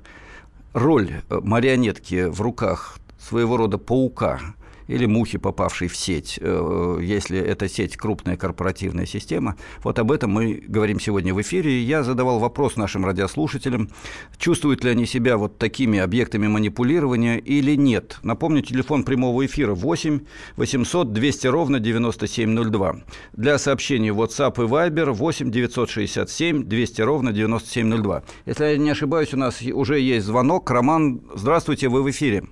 роль 0.74 1.22
марионетки 1.30 2.26
в 2.26 2.42
руках 2.42 2.98
своего 3.28 3.58
рода 3.58 3.78
паука 3.78 4.40
или 4.88 5.06
мухи, 5.06 5.38
попавшей 5.38 5.88
в 5.88 5.96
сеть, 5.96 6.40
э, 6.42 7.00
если 7.02 7.40
эта 7.40 7.68
сеть 7.70 7.98
крупная 7.98 8.38
корпоративная 8.38 9.06
система. 9.06 9.56
Вот 9.84 10.00
об 10.00 10.12
этом 10.12 10.32
мы 10.32 10.64
говорим 10.68 11.00
сегодня 11.00 11.34
в 11.34 11.42
эфире. 11.42 11.82
Я 11.82 12.04
задавал 12.04 12.40
вопрос 12.40 12.78
нашим 12.78 13.06
радиослушателям, 13.06 13.90
чувствуют 14.38 14.84
ли 14.84 14.92
они 14.92 15.06
себя 15.06 15.38
вот 15.38 15.58
такими 15.58 16.00
объектами 16.00 16.48
манипулирования 16.48 17.38
или 17.38 17.76
нет. 17.76 18.20
Напомню, 18.24 18.62
телефон 18.62 19.04
прямого 19.04 19.46
эфира 19.46 19.74
8 19.74 20.22
800 20.56 21.14
200 21.14 21.48
ровно 21.48 21.80
9702. 21.80 22.96
Для 23.34 23.58
сообщений 23.58 24.10
WhatsApp 24.10 24.54
и 24.64 24.68
Viber 24.68 25.12
8 25.12 25.52
967 25.52 26.64
200 26.64 27.02
ровно 27.02 27.34
9702. 27.34 28.24
Если 28.46 28.66
я 28.66 28.78
не 28.78 28.90
ошибаюсь, 28.90 29.34
у 29.34 29.38
нас 29.38 29.62
уже 29.62 30.00
есть 30.00 30.26
звонок. 30.26 30.70
Роман, 30.72 31.22
здравствуйте, 31.36 31.90
вы 31.90 32.04
в 32.04 32.10
эфире. 32.10 32.44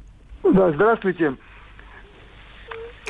Да, 0.53 0.71
здравствуйте. 0.71 1.35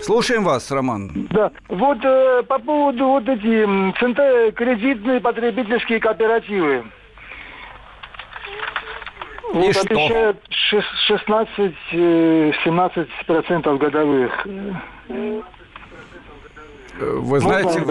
Слушаем 0.01 0.43
вас, 0.43 0.69
Роман. 0.71 1.27
Да, 1.31 1.51
вот 1.69 1.97
э, 2.03 2.43
по 2.43 2.59
поводу 2.59 3.07
вот 3.07 3.27
эти 3.27 3.65
центр, 3.99 4.51
кредитные 4.53 5.19
потребительские 5.21 5.99
кооперативы. 5.99 6.83
И 9.53 9.57
вот 9.57 9.73
что? 9.73 9.81
обещают 9.81 10.37
16-17% 11.09 13.73
э, 13.73 13.77
годовых. 13.77 14.47
Вы 16.99 17.39
знаете, 17.41 17.83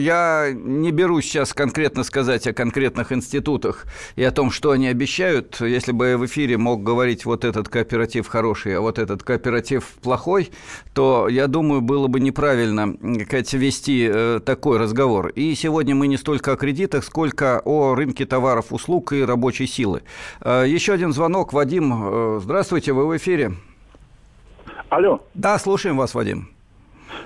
я 0.00 0.50
не 0.54 0.90
берусь 0.90 1.26
сейчас 1.26 1.52
конкретно 1.52 2.02
сказать 2.02 2.46
о 2.46 2.54
конкретных 2.54 3.12
институтах 3.12 3.86
и 4.16 4.24
о 4.24 4.30
том, 4.30 4.50
что 4.50 4.70
они 4.70 4.88
обещают. 4.88 5.60
Если 5.60 5.92
бы 5.92 6.08
я 6.08 6.18
в 6.18 6.24
эфире 6.24 6.56
мог 6.56 6.82
говорить, 6.82 7.26
вот 7.26 7.44
этот 7.44 7.68
кооператив 7.68 8.26
хороший, 8.26 8.76
а 8.76 8.80
вот 8.80 8.98
этот 8.98 9.22
кооператив 9.22 9.84
плохой, 10.02 10.50
то, 10.94 11.28
я 11.28 11.46
думаю, 11.46 11.82
было 11.82 12.06
бы 12.06 12.20
неправильно 12.20 12.96
сказать, 13.24 13.52
вести 13.52 14.08
э, 14.10 14.40
такой 14.44 14.78
разговор. 14.78 15.28
И 15.28 15.54
сегодня 15.54 15.94
мы 15.94 16.08
не 16.08 16.16
столько 16.16 16.52
о 16.52 16.56
кредитах, 16.56 17.04
сколько 17.04 17.60
о 17.64 17.94
рынке 17.94 18.24
товаров, 18.24 18.72
услуг 18.72 19.12
и 19.12 19.22
рабочей 19.22 19.66
силы. 19.66 20.02
Э, 20.40 20.64
еще 20.66 20.94
один 20.94 21.12
звонок. 21.12 21.52
Вадим, 21.52 21.92
э, 21.92 22.40
здравствуйте, 22.42 22.92
вы 22.92 23.06
в 23.06 23.16
эфире. 23.16 23.52
Алло. 24.88 25.20
Да, 25.34 25.58
слушаем 25.58 25.98
вас, 25.98 26.14
Вадим. 26.14 26.48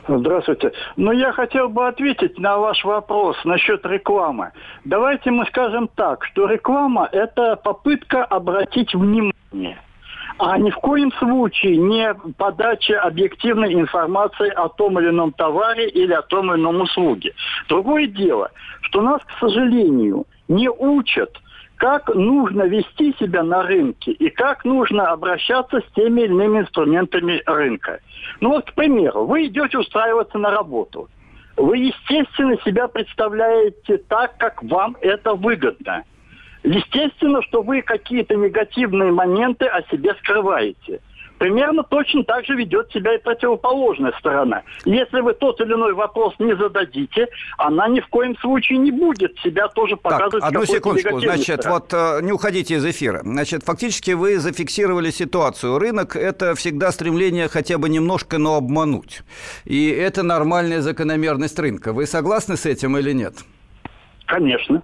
Здравствуйте. 0.08 0.72
Ну, 0.96 1.12
я 1.12 1.32
хотел 1.32 1.68
бы 1.68 1.86
ответить 1.86 2.38
на 2.38 2.58
ваш 2.58 2.84
вопрос 2.84 3.36
насчет 3.44 3.84
рекламы. 3.86 4.52
Давайте 4.84 5.30
мы 5.30 5.46
скажем 5.46 5.88
так, 5.94 6.24
что 6.24 6.46
реклама– 6.46 7.08
это 7.12 7.56
попытка 7.56 8.24
обратить 8.24 8.94
внимание 8.94 9.78
а 10.38 10.58
ни 10.58 10.70
в 10.70 10.76
коем 10.76 11.12
случае 11.12 11.76
не 11.76 12.14
подача 12.36 13.00
объективной 13.00 13.74
информации 13.74 14.48
о 14.48 14.68
том 14.68 14.98
или 14.98 15.10
ином 15.10 15.32
товаре 15.32 15.88
или 15.88 16.12
о 16.12 16.22
том 16.22 16.52
или 16.52 16.60
ином 16.60 16.80
услуге. 16.80 17.34
Другое 17.68 18.06
дело, 18.06 18.50
что 18.82 19.02
нас, 19.02 19.20
к 19.22 19.38
сожалению, 19.38 20.24
не 20.48 20.68
учат 20.68 21.30
как 21.82 22.14
нужно 22.14 22.62
вести 22.62 23.12
себя 23.18 23.42
на 23.42 23.64
рынке 23.64 24.12
и 24.12 24.30
как 24.30 24.64
нужно 24.64 25.08
обращаться 25.08 25.80
с 25.80 25.94
теми 25.94 26.20
или 26.20 26.28
иными 26.28 26.60
инструментами 26.60 27.42
рынка. 27.44 27.98
Ну 28.38 28.50
вот, 28.50 28.70
к 28.70 28.74
примеру, 28.74 29.24
вы 29.26 29.46
идете 29.46 29.78
устраиваться 29.78 30.38
на 30.38 30.52
работу. 30.52 31.08
Вы, 31.56 31.78
естественно, 31.78 32.56
себя 32.64 32.86
представляете 32.86 33.96
так, 33.96 34.36
как 34.36 34.62
вам 34.62 34.96
это 35.00 35.34
выгодно. 35.34 36.04
Естественно, 36.62 37.42
что 37.42 37.62
вы 37.62 37.82
какие-то 37.82 38.36
негативные 38.36 39.10
моменты 39.10 39.66
о 39.66 39.82
себе 39.90 40.14
скрываете– 40.20 41.00
Примерно 41.42 41.82
точно 41.82 42.22
так 42.22 42.44
же 42.44 42.54
ведет 42.54 42.92
себя 42.92 43.16
и 43.16 43.18
противоположная 43.18 44.12
сторона. 44.20 44.62
Если 44.84 45.20
вы 45.20 45.34
тот 45.34 45.61
или 45.61 45.72
иной 45.72 45.92
вопрос 45.92 46.34
не 46.38 46.54
зададите, 46.54 47.26
она 47.58 47.88
ни 47.88 47.99
в 47.99 48.06
коем 48.06 48.37
случае 48.38 48.78
не 48.78 48.92
будет 48.92 49.37
себя 49.40 49.66
тоже 49.66 49.96
показывать. 49.96 50.44
Так, 50.44 50.52
одну 50.52 50.64
секундочку. 50.64 51.18
Значит, 51.18 51.62
стороны. 51.62 51.80
вот 51.80 51.92
э, 51.92 52.20
не 52.22 52.30
уходите 52.30 52.76
из 52.76 52.87
эфира. 52.87 53.22
Значит, 53.25 53.64
фактически 53.64 54.12
вы 54.12 54.38
зафиксировали 54.38 55.11
ситуацию. 55.11 55.80
Рынок– 55.80 56.14
это 56.16 56.54
всегда 56.54 56.92
стремление 56.92 57.49
хотя 57.49 57.76
бы 57.76 57.88
немножко, 57.88 58.38
но 58.38 58.54
обмануть. 58.54 59.22
И 59.64 59.88
это 59.90 60.22
нормальная 60.22 60.80
закономерность 60.80 61.58
рынка. 61.58 61.92
Вы 61.92 62.06
согласны 62.06 62.56
с 62.56 62.66
этим 62.66 62.96
или 62.96 63.11
нет? 63.11 63.34
Конечно. 64.26 64.80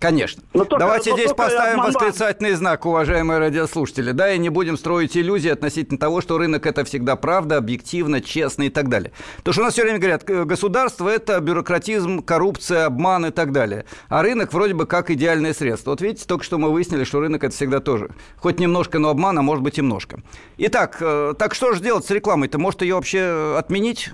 Конечно. 0.00 0.42
Но 0.54 0.64
только, 0.64 0.80
Давайте 0.80 1.10
но 1.10 1.18
здесь 1.18 1.32
поставим 1.34 1.80
обман... 1.80 1.92
восклицательный 1.92 2.52
знак, 2.52 2.86
уважаемые 2.86 3.38
радиослушатели, 3.38 4.12
да, 4.12 4.32
и 4.32 4.38
не 4.38 4.48
будем 4.48 4.78
строить 4.78 5.14
иллюзии 5.14 5.50
относительно 5.50 5.98
того, 5.98 6.22
что 6.22 6.38
рынок 6.38 6.64
это 6.64 6.84
всегда 6.84 7.16
правда, 7.16 7.58
объективно, 7.58 8.22
честно 8.22 8.62
и 8.62 8.70
так 8.70 8.88
далее. 8.88 9.12
Потому 9.36 9.52
что 9.52 9.60
у 9.60 9.64
нас 9.66 9.74
все 9.74 9.82
время 9.82 9.98
говорят, 9.98 10.24
государство 10.24 11.06
это 11.06 11.38
бюрократизм, 11.40 12.22
коррупция, 12.22 12.86
обман 12.86 13.26
и 13.26 13.30
так 13.30 13.52
далее. 13.52 13.84
А 14.08 14.22
рынок 14.22 14.54
вроде 14.54 14.72
бы 14.72 14.86
как 14.86 15.10
идеальное 15.10 15.52
средство. 15.52 15.90
Вот 15.90 16.00
видите, 16.00 16.24
только 16.26 16.44
что 16.44 16.56
мы 16.56 16.70
выяснили, 16.70 17.04
что 17.04 17.20
рынок 17.20 17.44
это 17.44 17.54
всегда 17.54 17.80
тоже. 17.80 18.08
Хоть 18.38 18.58
немножко, 18.58 18.98
но 18.98 19.10
обман, 19.10 19.38
а 19.38 19.42
может 19.42 19.62
быть 19.62 19.76
и 19.76 19.82
немножко. 19.82 20.22
Итак, 20.56 20.96
э, 21.00 21.34
так 21.38 21.54
что 21.54 21.72
же 21.72 21.82
делать 21.82 22.06
с 22.06 22.10
рекламой-то? 22.10 22.58
Может 22.58 22.80
ее 22.80 22.94
вообще 22.94 23.54
отменить? 23.58 24.12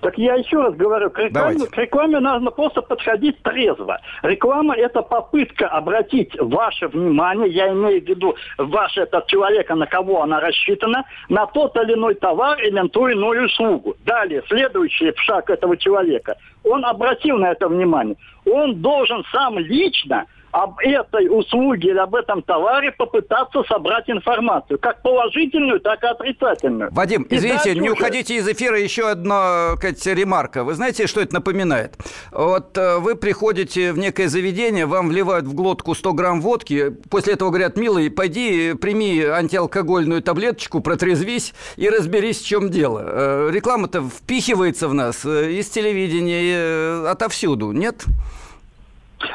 Так 0.00 0.18
я 0.18 0.34
еще 0.34 0.60
раз 0.60 0.74
говорю, 0.74 1.10
к 1.10 1.18
рекламе, 1.18 1.66
к 1.66 1.76
рекламе 1.76 2.20
нужно 2.20 2.50
просто 2.50 2.82
подходить 2.82 3.42
трезво. 3.42 4.00
Реклама– 4.22 4.74
это 4.76 5.02
попытка 5.02 5.68
обратить 5.68 6.38
ваше 6.40 6.88
внимание, 6.88 7.48
я 7.50 7.70
имею 7.70 8.00
в 8.02 8.08
виду 8.08 8.34
ваш 8.58 8.96
этот 8.96 9.26
человека, 9.26 9.74
на 9.74 9.86
кого 9.86 10.22
она 10.22 10.40
рассчитана, 10.40 11.04
на 11.28 11.46
тот 11.46 11.76
или 11.76 11.94
иной 11.94 12.14
товар 12.14 12.60
или 12.60 12.70
на 12.70 12.88
ту 12.88 13.08
или 13.08 13.16
иную 13.16 13.46
услугу. 13.46 13.96
Далее, 14.04 14.42
следующий 14.48 15.12
шаг 15.16 15.50
этого 15.50 15.76
человека. 15.76 16.36
Он 16.64 16.84
обратил 16.84 17.38
на 17.38 17.52
это 17.52 17.68
внимание. 17.68 18.16
Он 18.44 18.80
должен 18.80 19.24
сам 19.32 19.58
лично 19.58 20.26
об 20.52 20.78
этой 20.80 21.28
услуге 21.28 21.90
или 21.90 21.98
об 21.98 22.14
этом 22.14 22.42
товаре 22.42 22.92
попытаться 22.92 23.62
собрать 23.64 24.08
информацию, 24.08 24.78
как 24.78 25.02
положительную, 25.02 25.80
так 25.80 26.02
и 26.02 26.06
отрицательную. 26.06 26.90
Вадим, 26.92 27.22
и 27.22 27.36
извините, 27.36 27.74
не 27.74 27.90
уже... 27.90 27.92
уходите 27.92 28.36
из 28.36 28.48
эфира, 28.48 28.78
еще 28.78 29.08
одна 29.08 29.76
сказать, 29.76 30.04
ремарка. 30.06 30.64
Вы 30.64 30.74
знаете, 30.74 31.06
что 31.06 31.20
это 31.20 31.34
напоминает? 31.34 31.96
Вот 32.32 32.76
э, 32.78 32.98
вы 32.98 33.14
приходите 33.14 33.92
в 33.92 33.98
некое 33.98 34.28
заведение, 34.28 34.86
вам 34.86 35.08
вливают 35.08 35.46
в 35.46 35.54
глотку 35.54 35.94
100 35.94 36.12
грамм 36.14 36.40
водки, 36.40 36.90
после 37.10 37.34
этого 37.34 37.50
говорят, 37.50 37.76
милый, 37.76 38.10
пойди, 38.10 38.74
прими 38.74 39.22
антиалкогольную 39.22 40.22
таблеточку, 40.22 40.80
протрезвись 40.80 41.54
и 41.76 41.88
разберись, 41.88 42.40
в 42.40 42.46
чем 42.46 42.70
дело. 42.70 43.02
Э, 43.04 43.50
реклама-то 43.52 44.02
впихивается 44.02 44.88
в 44.88 44.94
нас 44.94 45.24
э, 45.24 45.52
из 45.52 45.68
телевидения, 45.68 47.08
отовсюду, 47.08 47.72
нет? 47.72 47.90
Нет. 48.06 48.16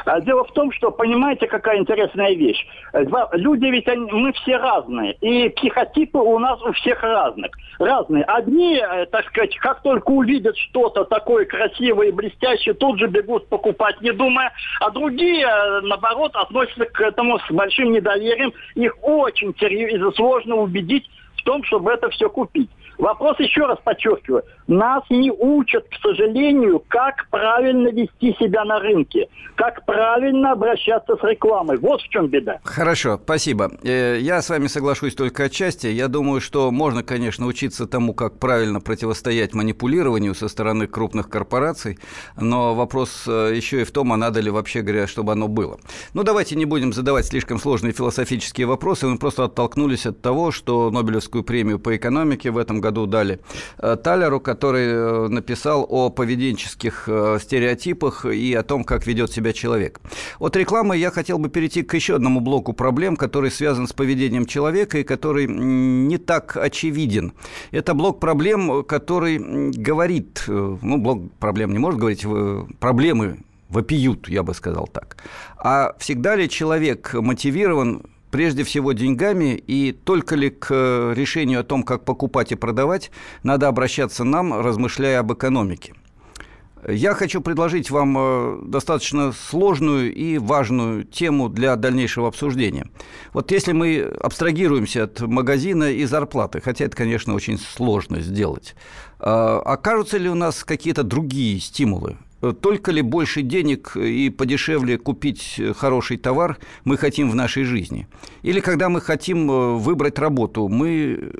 А 0.04 0.20
дело 0.20 0.44
в 0.44 0.52
том, 0.52 0.72
что 0.72 0.90
понимаете, 0.90 1.46
какая 1.46 1.78
интересная 1.78 2.34
вещь. 2.34 2.66
Люди 3.32 3.66
ведь 3.66 3.88
они, 3.88 4.10
мы 4.10 4.32
все 4.32 4.56
разные, 4.56 5.14
и 5.20 5.48
психотипы 5.50 6.18
у 6.18 6.38
нас 6.38 6.60
у 6.62 6.72
всех 6.72 7.02
разных. 7.02 7.52
Разные. 7.78 8.24
Одни, 8.24 8.76
э, 8.76 9.06
так 9.06 9.26
сказать, 9.26 9.56
как 9.58 9.82
только 9.82 10.10
увидят 10.10 10.56
что-то 10.56 11.04
такое 11.04 11.44
красивое 11.44 12.08
и 12.08 12.12
блестящее, 12.12 12.74
тут 12.74 12.98
же 12.98 13.06
бегут 13.06 13.48
покупать, 13.48 14.00
не 14.00 14.12
думая, 14.12 14.52
а 14.80 14.90
другие, 14.90 15.46
э, 15.46 15.80
наоборот, 15.82 16.34
относятся 16.34 16.86
к 16.86 17.00
этому 17.00 17.38
с 17.38 17.50
большим 17.50 17.92
недоверием. 17.92 18.52
Их 18.74 18.96
очень 19.02 19.54
сложно 20.16 20.56
убедить 20.56 21.08
в 21.36 21.42
том, 21.44 21.62
чтобы 21.64 21.92
это 21.92 22.08
все 22.10 22.28
купить. 22.28 22.70
Вопрос 22.98 23.38
еще 23.38 23.66
раз 23.66 23.78
подчеркиваю. 23.84 24.42
Нас 24.66 25.04
не 25.10 25.30
учат, 25.30 25.86
к 25.88 25.94
сожалению, 26.02 26.82
как 26.88 27.28
правильно 27.30 27.88
вести 27.88 28.34
себя 28.38 28.64
на 28.64 28.80
рынке, 28.80 29.28
как 29.54 29.84
правильно 29.86 30.52
обращаться 30.52 31.16
с 31.16 31.22
рекламой. 31.22 31.76
Вот 31.78 32.00
в 32.00 32.08
чем 32.08 32.26
беда. 32.28 32.58
Хорошо, 32.64 33.20
спасибо. 33.22 33.70
Э, 33.84 34.18
я 34.18 34.42
с 34.42 34.48
вами 34.48 34.66
соглашусь 34.66 35.14
только 35.14 35.44
отчасти. 35.44 35.86
Я 35.86 36.08
думаю, 36.08 36.40
что 36.40 36.70
можно, 36.70 37.02
конечно, 37.02 37.46
учиться 37.46 37.86
тому, 37.86 38.14
как 38.14 38.38
правильно 38.38 38.80
противостоять 38.80 39.54
манипулированию 39.54 40.34
со 40.34 40.48
стороны 40.48 40.86
крупных 40.86 41.28
корпораций, 41.28 41.98
но 42.36 42.74
вопрос 42.74 43.24
э, 43.28 43.52
еще 43.54 43.82
и 43.82 43.84
в 43.84 43.92
том, 43.92 44.12
а 44.12 44.16
надо 44.16 44.40
ли 44.40 44.50
вообще 44.50 44.82
говоря, 44.82 45.06
чтобы 45.06 45.32
оно 45.32 45.48
было. 45.48 45.78
Ну, 46.14 46.22
давайте 46.22 46.56
не 46.56 46.64
будем 46.64 46.92
задавать 46.92 47.26
слишком 47.26 47.58
сложные 47.58 47.92
философические 47.92 48.66
вопросы. 48.66 49.06
Мы 49.06 49.18
просто 49.18 49.44
оттолкнулись 49.44 50.06
от 50.06 50.22
того, 50.22 50.50
что 50.50 50.90
Нобелевскую 50.90 51.44
премию 51.44 51.78
по 51.78 51.94
экономике 51.94 52.50
в 52.50 52.58
этом 52.58 52.80
году 52.80 52.85
дали 52.90 53.40
э, 53.78 53.96
Талеру, 54.02 54.40
который 54.40 54.86
э, 54.86 55.28
написал 55.28 55.86
о 55.88 56.10
поведенческих 56.10 57.04
э, 57.08 57.38
стереотипах 57.40 58.24
и 58.24 58.54
о 58.54 58.62
том, 58.62 58.84
как 58.84 59.06
ведет 59.06 59.32
себя 59.32 59.52
человек. 59.52 60.00
От 60.38 60.56
рекламы 60.56 60.96
я 60.96 61.10
хотел 61.10 61.38
бы 61.38 61.48
перейти 61.48 61.82
к 61.82 61.94
еще 61.94 62.16
одному 62.16 62.40
блоку 62.40 62.72
проблем, 62.72 63.16
который 63.16 63.50
связан 63.50 63.86
с 63.86 63.92
поведением 63.92 64.46
человека 64.46 64.98
и 64.98 65.02
который 65.04 65.46
не 65.46 66.18
так 66.18 66.56
очевиден. 66.56 67.32
Это 67.70 67.94
блок 67.94 68.20
проблем, 68.20 68.84
который 68.84 69.38
говорит, 69.70 70.44
ну, 70.46 70.98
блок 70.98 71.32
проблем 71.38 71.72
не 71.72 71.78
может 71.78 72.00
говорить, 72.00 72.24
проблемы 72.80 73.38
вопиют, 73.68 74.28
я 74.28 74.42
бы 74.42 74.54
сказал 74.54 74.86
так. 74.86 75.16
А 75.58 75.94
всегда 75.98 76.36
ли 76.36 76.48
человек 76.48 77.14
мотивирован 77.14 78.02
прежде 78.36 78.64
всего 78.64 78.92
деньгами, 78.92 79.54
и 79.54 79.92
только 79.92 80.36
ли 80.36 80.50
к 80.50 80.66
э, 80.68 81.14
решению 81.16 81.60
о 81.60 81.62
том, 81.62 81.82
как 81.82 82.04
покупать 82.04 82.52
и 82.52 82.54
продавать, 82.54 83.10
надо 83.42 83.66
обращаться 83.66 84.24
нам, 84.24 84.52
размышляя 84.60 85.20
об 85.20 85.32
экономике. 85.32 85.94
Я 86.88 87.14
хочу 87.14 87.40
предложить 87.40 87.90
вам 87.90 88.16
э, 88.16 88.58
достаточно 88.62 89.32
сложную 89.32 90.14
и 90.14 90.38
важную 90.38 91.02
тему 91.02 91.48
для 91.48 91.74
дальнейшего 91.74 92.28
обсуждения. 92.28 92.86
Вот 93.32 93.50
если 93.50 93.72
мы 93.72 94.02
абстрагируемся 94.20 95.04
от 95.04 95.20
магазина 95.20 95.90
и 95.90 96.04
зарплаты, 96.04 96.60
хотя 96.60 96.84
это, 96.84 96.96
конечно, 96.96 97.34
очень 97.34 97.58
сложно 97.58 98.20
сделать, 98.20 98.76
э, 99.18 99.24
окажутся 99.24 100.18
ли 100.18 100.28
у 100.28 100.34
нас 100.34 100.62
какие-то 100.62 101.02
другие 101.02 101.60
стимулы? 101.60 102.16
только 102.60 102.92
ли 102.92 103.02
больше 103.02 103.42
денег 103.42 103.96
и 103.96 104.30
подешевле 104.30 104.98
купить 104.98 105.60
хороший 105.74 106.16
товар 106.16 106.58
мы 106.84 106.96
хотим 106.96 107.30
в 107.30 107.34
нашей 107.34 107.64
жизни? 107.64 108.06
Или 108.42 108.60
когда 108.60 108.88
мы 108.88 109.00
хотим 109.00 109.50
э, 109.50 109.76
выбрать 109.76 110.18
работу, 110.20 110.68
мы 110.68 111.32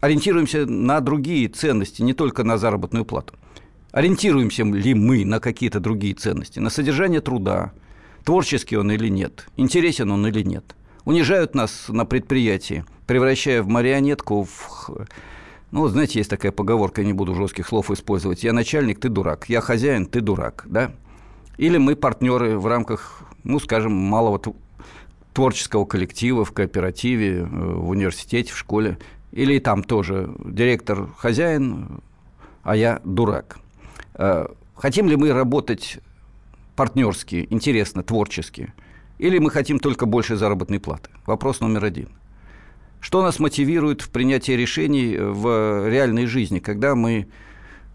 ориентируемся 0.00 0.66
на 0.66 1.00
другие 1.00 1.48
ценности, 1.48 2.02
не 2.02 2.12
только 2.12 2.44
на 2.44 2.58
заработную 2.58 3.06
плату? 3.06 3.34
Ориентируемся 3.92 4.64
ли 4.64 4.94
мы 4.94 5.24
на 5.24 5.38
какие-то 5.38 5.78
другие 5.78 6.14
ценности? 6.14 6.58
На 6.58 6.70
содержание 6.70 7.20
труда, 7.20 7.72
творческий 8.24 8.76
он 8.76 8.90
или 8.90 9.08
нет, 9.08 9.46
интересен 9.56 10.10
он 10.10 10.26
или 10.26 10.42
нет? 10.42 10.74
Унижают 11.04 11.54
нас 11.54 11.86
на 11.88 12.04
предприятии, 12.06 12.84
превращая 13.06 13.62
в 13.62 13.68
марионетку, 13.68 14.44
в 14.44 15.06
ну, 15.72 15.80
вот 15.80 15.92
знаете, 15.92 16.18
есть 16.18 16.28
такая 16.28 16.52
поговорка, 16.52 17.02
не 17.02 17.14
буду 17.14 17.34
жестких 17.34 17.66
слов 17.66 17.90
использовать. 17.90 18.44
Я 18.44 18.52
начальник, 18.52 19.00
ты 19.00 19.08
дурак. 19.08 19.48
Я 19.48 19.62
хозяин, 19.62 20.04
ты 20.04 20.20
дурак, 20.20 20.64
да? 20.66 20.92
Или 21.56 21.78
мы 21.78 21.96
партнеры 21.96 22.58
в 22.58 22.66
рамках, 22.66 23.22
ну, 23.42 23.58
скажем, 23.58 23.92
малого 23.92 24.38
творческого 25.32 25.86
коллектива 25.86 26.44
в 26.44 26.52
кооперативе, 26.52 27.38
э, 27.38 27.44
в 27.46 27.88
университете, 27.88 28.52
в 28.52 28.58
школе. 28.58 28.98
Или 29.32 29.58
там 29.60 29.82
тоже 29.82 30.30
директор 30.44 31.08
хозяин, 31.16 32.02
а 32.62 32.76
я 32.76 33.00
дурак. 33.02 33.58
Э, 34.14 34.46
хотим 34.74 35.08
ли 35.08 35.16
мы 35.16 35.32
работать 35.32 35.98
партнерски, 36.76 37.46
интересно, 37.50 38.02
творчески? 38.02 38.72
Или 39.18 39.38
мы 39.38 39.50
хотим 39.50 39.78
только 39.78 40.06
больше 40.06 40.36
заработной 40.36 40.80
платы? 40.80 41.10
Вопрос 41.26 41.60
номер 41.60 41.84
один. 41.84 42.08
Что 43.00 43.22
нас 43.22 43.38
мотивирует 43.38 44.00
в 44.00 44.10
принятии 44.10 44.52
решений 44.52 45.14
э, 45.14 45.24
в 45.24 45.88
реальной 45.88 46.26
жизни, 46.26 46.58
когда 46.58 46.94
мы 46.94 47.28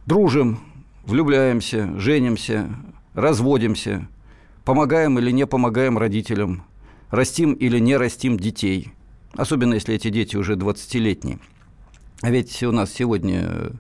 дружим, 0.06 0.60
влюбляемся, 1.06 1.98
женимся, 2.00 2.70
разводимся, 3.14 4.08
помогаем 4.64 5.18
или 5.20 5.32
не 5.32 5.48
помогаем 5.48 5.98
родителям, 5.98 6.64
растим 7.10 7.54
или 7.54 7.80
не 7.80 7.96
растим 7.96 8.38
детей, 8.38 8.92
особенно 9.34 9.76
если 9.76 9.96
эти 9.96 10.10
дети 10.10 10.36
уже 10.36 10.56
20-летние. 10.56 11.40
А 12.22 12.32
ведь 12.32 12.62
у 12.64 12.72
нас 12.72 12.92
сегодня 12.92 13.72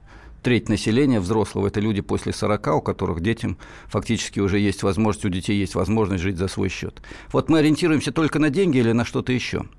треть 0.47 0.69
населения 0.69 1.19
взрослого– 1.19 1.67
это 1.67 1.81
люди 1.81 1.99
после 1.99 2.31
40, 2.31 2.67
у 2.67 2.81
которых 2.81 3.19
детям 3.19 3.57
фактически 3.87 4.39
уже 4.39 4.59
есть 4.59 4.81
возможность, 4.81 5.25
у 5.25 5.29
детей 5.29 5.59
есть 5.59 5.75
возможность 5.75 6.23
жить 6.23 6.37
за 6.37 6.47
свой 6.47 6.69
счет. 6.69 7.01
Вот 7.33 7.49
мы 7.49 7.59
ориентируемся 7.59 8.13
только 8.13 8.39
на 8.39 8.49
деньги 8.49 8.77
или 8.77 8.93
на 8.93 9.03
что-то 9.03 9.33
еще– 9.33 9.65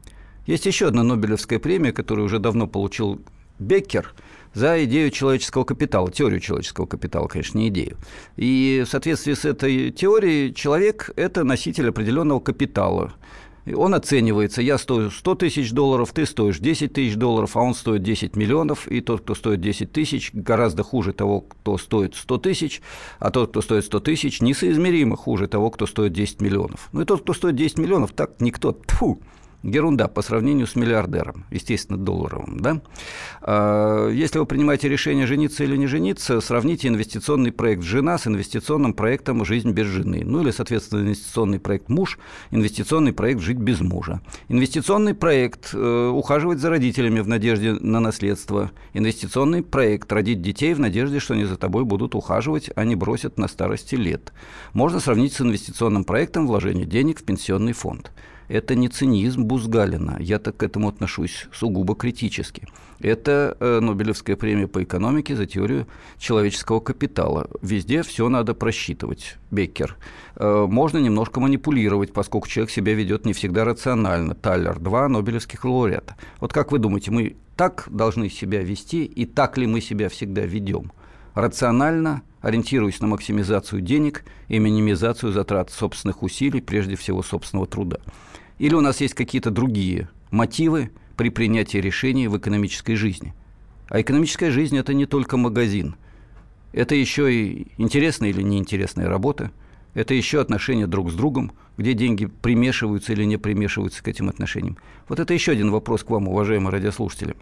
есть 0.49 0.65
еще 0.65 0.89
одна 0.89 1.03
Нобелевская 1.03 1.59
премия, 1.59 1.93
которую 1.93 2.25
уже 2.25 2.39
давно 2.39 2.67
получил 2.67 3.21
Беккер 3.59 4.15
за 4.55 4.83
идею 4.85 5.11
человеческого 5.11 5.65
капитала, 5.65 6.11
теорию 6.11 6.41
человеческого 6.41 6.87
капитала, 6.87 7.29
конечно, 7.29 7.59
не 7.59 7.69
идею. 7.69 7.99
И 8.37 8.83
в 8.87 8.89
соответствии 8.89 9.35
с 9.35 9.45
этой 9.45 9.91
теорией 9.91 10.55
человек– 10.55 11.11
это 11.17 11.45
носитель 11.45 11.91
определенного 11.91 12.41
капитала. 12.41 13.13
Он 13.75 13.95
оценивается, 13.95 14.63
я 14.63 14.79
стою 14.79 15.11
100 15.11 15.35
тысяч 15.37 15.73
долларов, 15.73 16.13
ты 16.13 16.27
стоишь 16.27 16.59
10 16.59 16.93
тысяч 16.93 17.17
долларов, 17.17 17.57
а 17.57 17.61
он 17.61 17.75
стоит 17.75 18.03
10 18.03 18.37
миллионов, 18.37 18.89
и 18.89 19.01
тот, 19.01 19.23
кто 19.23 19.35
стоит 19.35 19.61
10 19.61 19.93
тысяч, 19.93 20.31
гораздо 20.33 20.83
хуже 20.83 21.13
того, 21.13 21.41
кто 21.43 21.79
стоит 21.79 22.15
100 22.15 22.39
тысяч, 22.39 22.83
а 23.19 23.31
тот, 23.31 23.51
кто 23.51 23.61
стоит 23.61 23.85
100 23.85 24.01
тысяч, 24.01 24.41
несоизмеримо 24.41 25.17
хуже 25.17 25.49
того, 25.49 25.71
кто 25.71 25.87
стоит 25.87 26.13
10 26.13 26.41
миллионов. 26.41 26.89
Ну 26.93 27.03
и 27.03 27.05
тот, 27.05 27.23
кто 27.23 27.33
стоит 27.33 27.57
10 27.57 27.79
миллионов, 27.79 28.13
так 28.13 28.41
никто, 28.41 28.73
тьфу, 28.73 29.21
Ерунда 29.63 30.07
по 30.07 30.23
сравнению 30.23 30.69
с 30.69 30.77
миллиардером, 30.77 31.45
естественно, 31.51 31.99
долларовым. 31.99 32.61
Да? 32.61 32.81
А, 33.43 34.09
если 34.09 34.39
вы 34.39 34.47
принимаете 34.47 34.89
решение 34.89 35.27
жениться 35.27 35.65
или 35.65 35.77
не 35.77 35.87
жениться, 35.89 36.41
сравните 36.41 36.87
инвестиционный 36.87 37.51
проект 37.51 37.83
«Жена» 37.83 38.19
с 38.19 38.29
инвестиционным 38.29 38.93
проектом 38.93 39.45
«Жизнь 39.45 39.73
без 39.73 39.87
жены». 39.87 40.23
Ну 40.25 40.43
или, 40.43 40.53
соответственно, 40.53 41.01
инвестиционный 41.01 41.59
проект 41.59 41.89
«Муж», 41.89 42.19
инвестиционный 42.53 43.13
проект 43.13 43.41
«Жить 43.41 43.59
без 43.59 43.81
мужа». 43.81 44.21
Инвестиционный 44.49 45.15
проект 45.15 45.71
э, 45.75 46.09
«Ухаживать 46.09 46.61
за 46.61 46.71
родителями 46.71 47.19
в 47.19 47.27
надежде 47.27 47.73
на 47.73 47.99
наследство». 47.99 48.71
Инвестиционный 48.95 49.63
проект 49.63 50.13
«Родить 50.13 50.41
детей 50.41 50.73
в 50.73 50.79
надежде, 50.79 51.19
что 51.19 51.35
они 51.35 51.45
за 51.45 51.57
тобой 51.57 51.85
будут 51.85 52.15
ухаживать, 52.15 52.71
а 52.77 52.85
не 52.85 52.95
бросят 52.95 53.39
на 53.39 53.49
старости 53.49 53.97
лет». 53.97 54.33
Можно 54.73 55.01
сравнить 55.01 55.33
с 55.33 55.41
инвестиционным 55.41 56.05
проектом 56.05 56.47
«Вложение 56.47 56.87
денег 56.87 57.19
в 57.19 57.25
пенсионный 57.25 57.73
фонд». 57.73 58.13
Это 58.49 58.75
не 58.75 58.89
цинизм 58.89 59.45
Бузгалина, 59.45 60.17
я 60.21 60.39
так 60.39 60.57
к 60.57 60.63
этому 60.63 60.89
отношусь 60.89 61.47
сугубо 61.53 61.95
критически. 61.95 62.67
Это 62.99 63.57
э, 63.61 63.81
Нобелевская 63.81 64.37
премия 64.37 64.67
по 64.67 64.83
экономике 64.83 65.37
за 65.37 65.47
теорию 65.47 65.87
человеческого 66.19 66.81
капитала. 66.81 67.49
Везде 67.63 68.03
все 68.03 68.29
надо 68.29 68.55
просчитывать, 68.55 69.37
Беккер. 69.51 69.97
Э, 70.35 70.67
можно 70.69 70.99
немножко 70.99 71.41
манипулировать, 71.41 72.13
поскольку 72.13 72.49
человек 72.49 72.71
себя 72.71 72.95
ведет 72.95 73.27
не 73.27 73.35
всегда 73.35 73.65
рационально. 73.65 74.35
Таллер, 74.35 74.81
два 74.81 75.09
Нобелевских 75.09 75.65
лауреата. 75.65 76.17
Вот 76.41 76.53
как 76.53 76.73
вы 76.73 76.79
думаете, 76.79 77.11
мы 77.11 77.37
так 77.55 77.87
должны 77.91 78.31
себя 78.31 78.63
вести, 78.63 79.05
и 79.05 79.27
так 79.27 79.59
ли 79.59 79.67
мы 79.67 79.81
себя 79.81 80.09
всегда 80.09 80.43
ведем? 80.43 80.91
Рационально, 81.35 82.23
ориентируясь 82.41 83.01
на 83.01 83.07
максимизацию 83.09 83.81
денег 83.83 84.25
и 84.49 84.59
минимизацию 84.59 85.33
затрат 85.33 85.71
собственных 85.71 86.23
усилий, 86.23 86.61
прежде 86.61 86.97
всего 86.97 87.23
собственного 87.23 87.69
труда. 87.69 87.99
Или 88.59 88.75
у 88.75 88.81
нас 88.81 89.01
есть 89.01 89.15
какие-то 89.15 89.51
другие 89.51 90.09
мотивы 90.31 90.91
при 91.17 91.31
принятии 91.31 91.79
решений 91.79 92.29
в 92.29 92.37
экономической 92.37 92.95
жизни. 92.97 93.35
А 93.89 94.01
экономическая 94.01 94.51
жизнь– 94.51 94.77
это 94.79 94.95
не 94.95 95.07
только 95.07 95.37
магазин. 95.37 95.97
Это 96.73 96.95
еще 96.95 97.33
и 97.33 97.69
интересная 97.79 98.31
или 98.31 98.43
неинтересная 98.43 99.09
работа. 99.09 99.51
Это 99.95 100.13
еще 100.13 100.41
отношения 100.41 100.87
друг 100.87 101.11
с 101.11 101.15
другом, 101.15 101.53
где 101.77 101.95
деньги 101.95 102.27
примешиваются 102.27 103.13
или 103.13 103.25
не 103.25 103.37
примешиваются 103.37 104.03
к 104.03 104.09
этим 104.09 104.29
отношениям. 104.29 104.77
Вот 105.09 105.19
это 105.19 105.33
еще 105.33 105.53
один 105.53 105.71
вопрос 105.71 106.05
к 106.05 106.11
вам, 106.11 106.29
уважаемые 106.29 106.73
радиослушатели. 106.73 107.37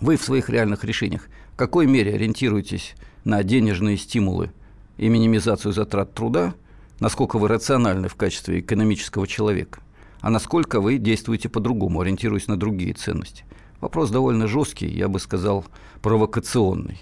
Вы 0.00 0.16
в 0.16 0.22
своих 0.22 0.50
реальных 0.50 0.84
решениях 0.84 1.28
в 1.52 1.56
какой 1.56 1.86
мере 1.86 2.14
ориентируетесь 2.14 2.94
на 3.24 3.42
денежные 3.42 3.96
стимулы 3.96 4.52
и 4.98 5.08
минимизацию 5.08 5.72
затрат 5.72 6.14
труда, 6.14 6.54
насколько 7.00 7.38
вы 7.38 7.48
рациональны 7.48 8.08
в 8.08 8.14
качестве 8.14 8.60
экономического 8.60 9.26
человека– 9.26 9.80
а 10.24 10.30
насколько 10.30 10.80
вы 10.80 10.96
действуете 10.96 11.50
по-другому, 11.50 12.00
ориентируясь 12.00 12.48
на 12.48 12.56
другие 12.56 12.94
ценности. 12.94 13.44
Вопрос 13.82 14.08
довольно 14.08 14.46
жесткий, 14.46 14.86
я 14.86 15.06
бы 15.06 15.20
сказал, 15.20 15.66
провокационный. 16.00 16.98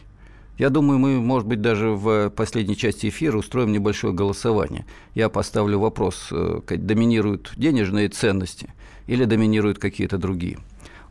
Я 0.58 0.70
думаю, 0.70 0.98
мы, 0.98 1.20
может 1.20 1.46
быть, 1.46 1.60
даже 1.60 1.90
в 1.90 2.30
последней 2.30 2.76
части 2.76 3.10
эфира 3.10 3.38
устроим 3.38 3.70
небольшое 3.70 4.12
голосование. 4.12 4.86
Я 5.14 5.28
поставлю 5.28 5.78
вопрос, 5.78 6.30
э, 6.32 6.62
доминируют 6.68 7.52
денежные 7.56 8.08
ценности 8.08 8.74
или 9.06 9.24
доминируют 9.24 9.78
какие-то 9.78 10.18
другие. 10.18 10.58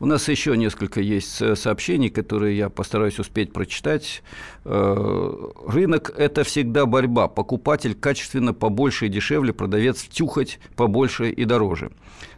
У 0.01 0.07
нас 0.07 0.27
еще 0.29 0.57
несколько 0.57 0.99
есть 0.99 1.59
сообщений, 1.59 2.09
которые 2.09 2.57
я 2.57 2.69
постараюсь 2.69 3.19
успеть 3.19 3.53
прочитать. 3.53 4.23
Рынок– 4.65 6.11
это 6.17 6.43
всегда 6.43 6.87
борьба. 6.87 7.27
Покупатель 7.27 7.93
качественно 7.93 8.51
побольше 8.51 9.05
и 9.05 9.09
дешевле, 9.09 9.53
продавец 9.53 10.01
втюхать 10.01 10.59
побольше 10.75 11.29
и 11.29 11.45
дороже. 11.45 11.91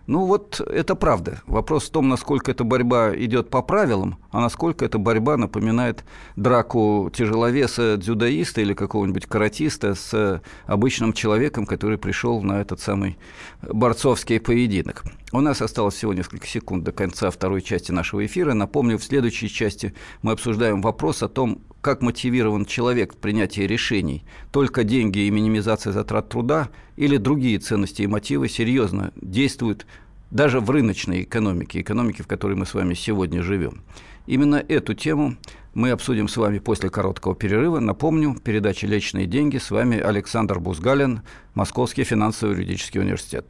Ну 0.07 0.25
вот 0.25 0.59
это 0.59 0.95
правда. 0.95 1.41
Вопрос 1.47 1.85
в 1.85 1.91
том, 1.91 2.09
насколько 2.09 2.51
эта 2.51 2.65
борьба 2.65 3.15
идет 3.15 3.49
по 3.49 3.61
правилам, 3.61 4.17
а 4.31 4.41
насколько 4.41 4.83
эта 4.83 4.97
борьба 4.97 5.37
напоминает 5.37 6.03
драку 6.35 7.09
тяжеловеса 7.15 7.95
дзюдоиста 7.95 8.59
или 8.59 8.73
какого-нибудь 8.73 9.25
каратиста 9.25 9.95
с 9.95 10.41
обычным 10.65 11.13
человеком, 11.13 11.65
который 11.65 11.97
пришел 11.97 12.41
на 12.41 12.59
этот 12.59 12.81
самый 12.81 13.17
борцовский 13.61 14.41
поединок. 14.41 15.05
У 15.35 15.41
нас 15.41 15.63
осталось 15.63 15.95
всего 15.95 16.13
несколько 16.13 16.45
секунд 16.45 16.83
до 16.83 16.91
конца 16.91 17.31
второй 17.31 17.63
части 17.63 17.91
нашего 17.91 18.23
эфира. 18.23 18.53
Напомню, 18.53 18.99
в 18.99 19.03
следующей 19.03 19.49
части 19.49 19.95
мы 20.21 20.33
обсуждаем 20.33 20.79
вопрос 20.83 21.23
о 21.23 21.27
том, 21.27 21.63
как 21.81 22.03
мотивирован 22.03 22.65
человек 22.65 23.15
в 23.15 23.17
принятии 23.17 23.61
решений. 23.61 24.25
Только 24.51 24.83
деньги 24.83 25.21
и 25.21 25.31
минимизация 25.31 25.91
затрат 25.91 26.29
труда 26.29 26.69
или 26.97 27.17
другие 27.17 27.57
ценности 27.57 28.03
и 28.03 28.07
мотивы 28.07 28.47
серьезно 28.47 29.11
действуют 29.15 29.87
даже 30.29 30.59
в 30.59 30.69
рыночной 30.69 31.23
экономике, 31.23 31.81
экономике, 31.81 32.21
в 32.21 32.27
которой 32.27 32.55
мы 32.55 32.67
с 32.67 32.75
вами 32.75 32.93
сегодня 32.93 33.41
живем. 33.41 33.81
Именно 34.27 34.63
эту 34.67 34.93
тему 34.93 35.35
мы 35.73 35.89
обсудим 35.89 36.27
с 36.27 36.37
вами 36.37 36.59
после 36.59 36.91
короткого 36.91 37.33
перерыва. 37.33 37.79
Напомню, 37.79 38.35
передача 38.35 38.85
«Личные 38.85 39.25
деньги». 39.25 39.57
С 39.57 39.71
вами 39.71 39.99
Александр 39.99 40.59
Бузгалин, 40.59 41.21
Московский 41.55 42.03
финансово-юридический 42.03 43.01
университет. 43.01 43.49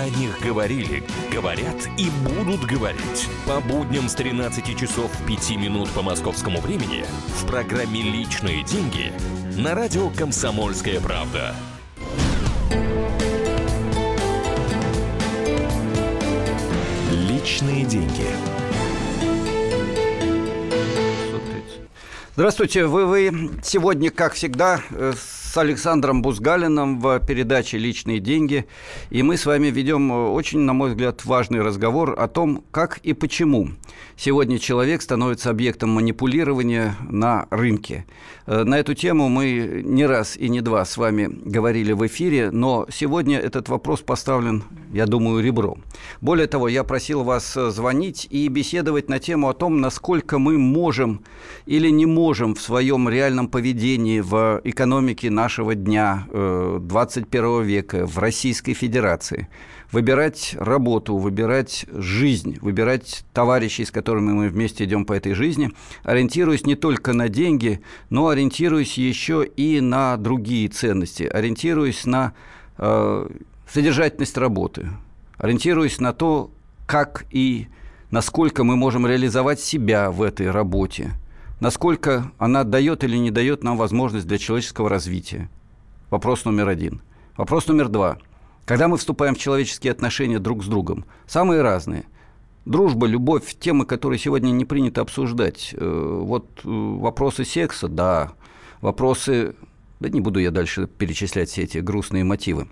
О 0.00 0.08
них 0.08 0.40
говорили, 0.40 1.02
говорят 1.30 1.76
и 1.98 2.08
будут 2.24 2.64
говорить. 2.64 3.28
По 3.46 3.60
будням 3.60 4.08
с 4.08 4.14
13 4.14 4.74
часов 4.74 5.10
5 5.26 5.50
минут 5.58 5.90
по 5.90 6.00
московскому 6.00 6.58
времени 6.62 7.04
в 7.26 7.46
программе 7.46 8.00
«Личные 8.00 8.64
деньги» 8.64 9.12
на 9.58 9.74
радио 9.74 10.08
«Комсомольская 10.08 11.00
правда». 11.00 11.54
Личные 17.28 17.84
деньги. 17.84 18.28
Здравствуйте, 22.36 22.86
вы, 22.86 23.04
вы 23.04 23.50
сегодня, 23.62 24.10
как 24.10 24.32
всегда, 24.32 24.80
э, 24.92 25.12
с 25.50 25.56
Александром 25.56 26.22
Бузгалиным 26.22 27.00
в 27.00 27.18
передаче 27.26 27.76
«Личные 27.76 28.20
деньги». 28.20 28.66
И 29.10 29.24
мы 29.24 29.36
с 29.36 29.46
вами 29.46 29.66
ведем 29.66 30.12
э, 30.12 30.28
очень, 30.28 30.60
на 30.60 30.74
мой 30.74 30.90
взгляд, 30.90 31.24
важный 31.24 31.60
разговор 31.60 32.14
о 32.16 32.28
том, 32.28 32.62
как 32.70 32.98
и 32.98 33.14
почему 33.14 33.70
сегодня 34.16 34.60
человек 34.60 35.02
становится 35.02 35.50
объектом 35.50 35.90
манипулирования 35.90 36.94
на 37.08 37.48
рынке. 37.50 38.06
Э, 38.46 38.62
на 38.62 38.78
эту 38.78 38.94
тему 38.94 39.28
мы 39.28 39.82
не 39.84 40.06
раз 40.06 40.36
и 40.36 40.48
не 40.48 40.60
два 40.60 40.84
с 40.84 40.96
вами 40.96 41.28
говорили 41.44 41.92
в 41.92 42.06
эфире, 42.06 42.52
но 42.52 42.86
сегодня 42.88 43.38
этот 43.38 43.68
вопрос 43.68 44.02
поставлен, 44.02 44.62
я 44.92 45.06
думаю, 45.06 45.42
ребром. 45.42 45.82
Более 46.20 46.46
того, 46.46 46.68
я 46.68 46.84
просил 46.84 47.24
вас 47.24 47.56
э, 47.56 47.70
звонить 47.70 48.28
и 48.30 48.46
беседовать 48.46 49.08
на 49.08 49.18
тему 49.18 49.48
о 49.48 49.54
том, 49.54 49.80
насколько 49.80 50.38
мы 50.38 50.58
можем 50.58 51.22
или 51.66 51.90
не 51.90 52.06
можем 52.06 52.54
в 52.54 52.60
своем 52.60 53.08
реальном 53.08 53.48
поведении 53.48 54.20
в 54.20 54.60
экономике 54.62 55.28
нашего 55.42 55.74
дня 55.74 56.26
21 56.32 57.44
э, 57.44 57.62
века 57.64 58.06
в 58.06 58.18
Российской 58.18 58.74
Федерации. 58.74 59.48
Выбирать 59.90 60.54
работу, 60.58 61.16
выбирать 61.16 61.86
жизнь, 61.92 62.58
выбирать 62.60 63.24
товарищей, 63.32 63.86
с 63.86 63.90
которыми 63.90 64.32
мы 64.32 64.48
вместе 64.48 64.84
идем 64.84 65.04
по 65.04 65.14
этой 65.14 65.32
жизни, 65.32 65.72
ориентируясь 66.04 66.66
не 66.66 66.76
только 66.76 67.14
на 67.14 67.28
деньги, 67.28 67.80
но 68.10 68.28
ориентируясь 68.28 68.98
еще 68.98 69.44
и 69.44 69.80
на 69.80 70.16
другие 70.18 70.68
ценности, 70.68 71.22
ориентируясь 71.22 72.04
на 72.04 72.34
э, 72.76 73.28
содержательность 73.66 74.36
работы, 74.36 74.90
ориентируясь 75.38 76.00
на 76.00 76.12
то, 76.12 76.50
как 76.86 77.24
и 77.30 77.66
насколько 78.10 78.62
мы 78.62 78.76
можем 78.76 79.06
реализовать 79.06 79.60
себя 79.60 80.10
в 80.10 80.22
этой 80.22 80.50
работе, 80.50 81.12
насколько 81.60 82.32
она 82.38 82.64
дает 82.64 83.04
или 83.04 83.16
не 83.16 83.30
дает 83.30 83.62
нам 83.62 83.76
возможность 83.76 84.26
для 84.26 84.38
человеческого 84.38 84.88
развития. 84.88 85.48
Вопрос 86.10 86.44
номер 86.44 86.68
один. 86.68 87.00
Вопрос 87.36 87.68
номер 87.68 87.88
два– 87.88 88.18
когда 88.70 88.86
мы 88.86 88.98
вступаем 88.98 89.34
в 89.34 89.38
человеческие 89.38 89.90
отношения 89.90 90.38
друг 90.38 90.62
с 90.62 90.68
другом, 90.68 91.04
самые 91.26 91.60
разные. 91.62 92.04
Дружба, 92.66 93.08
любовь, 93.08 93.56
темы, 93.58 93.84
которые 93.84 94.16
сегодня 94.20 94.50
не 94.52 94.64
принято 94.64 95.00
обсуждать. 95.00 95.74
Э, 95.76 96.20
вот 96.22 96.46
э, 96.62 96.68
вопросы 96.68 97.44
секса, 97.44 97.88
да. 97.88 98.30
Вопросы, 98.80 99.56
да 99.98 100.08
не 100.08 100.20
буду 100.20 100.38
я 100.38 100.52
дальше 100.52 100.86
перечислять 100.86 101.48
все 101.48 101.62
эти 101.62 101.78
грустные 101.78 102.22
мотивы. 102.22 102.68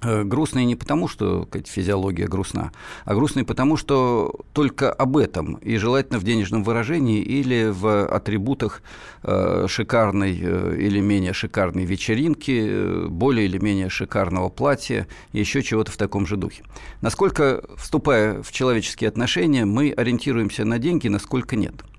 Э, 0.00 0.22
грустные 0.22 0.64
не 0.64 0.76
потому, 0.76 1.08
что 1.08 1.48
физиология 1.66 2.28
грустна, 2.28 2.70
а 3.04 3.14
грустные 3.14 3.44
потому, 3.44 3.76
что 3.76 4.32
только 4.52 4.92
об 4.92 5.16
этом, 5.16 5.54
и 5.54 5.76
желательно 5.76 6.20
в 6.20 6.24
денежном 6.24 6.62
выражении 6.62 7.20
или 7.20 7.68
в 7.68 8.06
атрибутах 8.06 8.82
э, 9.24 9.66
шикарной 9.68 10.38
э, 10.40 10.76
или 10.78 11.00
менее 11.00 11.32
шикарной 11.32 11.84
вечеринки, 11.84 13.08
более 13.08 13.46
или 13.46 13.58
менее 13.58 13.88
шикарного 13.88 14.50
платья, 14.50 15.08
еще 15.32 15.62
чего-то 15.62 15.90
в 15.90 15.96
таком 15.96 16.26
же 16.26 16.36
духе. 16.36 16.62
Насколько, 17.00 17.64
вступая 17.76 18.40
в 18.42 18.52
человеческие 18.52 19.08
отношения, 19.08 19.64
мы 19.64 19.90
ориентируемся 19.90 20.64
на 20.64 20.78
деньги, 20.78 21.08
насколько 21.08 21.56
нет– 21.56 21.74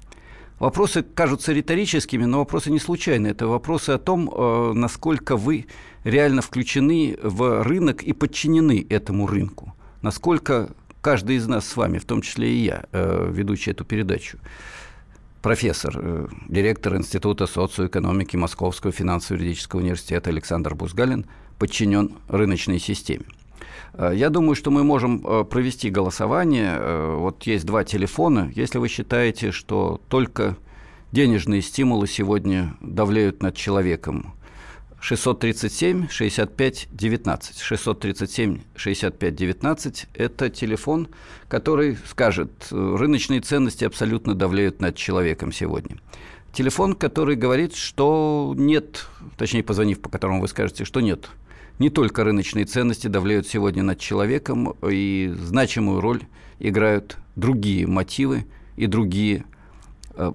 Вопросы 0.59 1.03
кажутся 1.03 1.53
риторическими, 1.53 2.25
но 2.25 2.39
вопросы 2.39 2.69
не 2.69 2.79
случайные. 2.79 3.31
Это 3.31 3.47
вопросы 3.47 3.91
о 3.91 3.97
том, 3.97 4.29
э, 4.29 4.73
насколько 4.73 5.37
вы 5.37 5.67
реально 6.03 6.41
включены 6.41 7.17
в 7.23 7.63
рынок 7.63 8.03
и 8.03 8.11
подчинены 8.11 8.85
этому 8.89 9.25
рынку. 9.25 9.73
Насколько 10.01 10.69
каждый 11.01 11.37
из 11.37 11.47
нас 11.47 11.65
с 11.65 11.77
вами, 11.77 11.97
в 11.97 12.05
том 12.05 12.21
числе 12.21 12.51
и 12.51 12.63
я, 12.65 12.85
э, 12.91 13.31
ведущий 13.31 13.71
эту 13.71 13.85
передачу, 13.85 14.37
профессор, 15.41 15.93
э, 15.95 16.27
директор 16.49 16.97
Института 16.97 17.47
социоэкономики 17.47 18.35
Московского 18.35 18.91
финансово-юридического 18.91 19.79
университета 19.79 20.29
Александр 20.29 20.75
Бузгалин, 20.75 21.25
подчинен 21.57 22.17
рыночной 22.27 22.79
системе. 22.79 23.23
Э, 23.99 24.11
я 24.15 24.29
думаю, 24.29 24.55
что 24.55 24.71
мы 24.71 24.83
можем 24.83 25.25
э, 25.25 25.43
провести 25.43 25.89
голосование. 25.89 26.77
Э, 26.79 27.15
вот 27.17 27.43
есть 27.43 27.65
два 27.65 27.83
телефона. 27.83 28.51
Если 28.55 28.77
вы 28.77 28.87
считаете, 28.87 29.51
что 29.51 30.01
только 30.07 30.55
денежные 31.11 31.61
стимулы 31.61 32.07
сегодня 32.07 32.75
давляют 32.79 33.43
над 33.43 33.55
человеком, 33.55 34.33
637 35.01 36.07
65 36.09 36.87
19. 36.91 37.57
637 37.57 38.61
65 38.75 39.35
19– 39.35 40.05
это 40.13 40.49
телефон, 40.49 41.07
который 41.47 41.97
скажет, 42.05 42.67
рыночные 42.71 43.41
ценности 43.41 43.85
абсолютно 43.85 44.35
давляют 44.35 44.81
над 44.81 44.95
человеком 44.95 45.51
сегодня. 45.51 45.97
Телефон, 46.51 46.95
который 46.95 47.35
говорит, 47.35 47.75
что 47.75 48.53
нет, 48.57 49.07
точнее, 49.37 49.63
позвонив, 49.63 50.01
по 50.01 50.09
которому 50.09 50.41
вы 50.41 50.47
скажете, 50.47 50.85
что 50.85 51.01
нет– 51.01 51.29
не 51.79 51.89
только 51.89 52.23
рыночные 52.23 52.65
ценности 52.65 53.07
давляют 53.07 53.47
сегодня 53.47 53.83
над 53.83 53.99
человеком, 53.99 54.75
и 54.87 55.33
значимую 55.35 56.01
роль 56.01 56.23
играют 56.59 57.17
другие 57.35 57.87
мотивы 57.87 58.45
и 58.75 58.85
другие 58.85 59.45
э, 60.15 60.33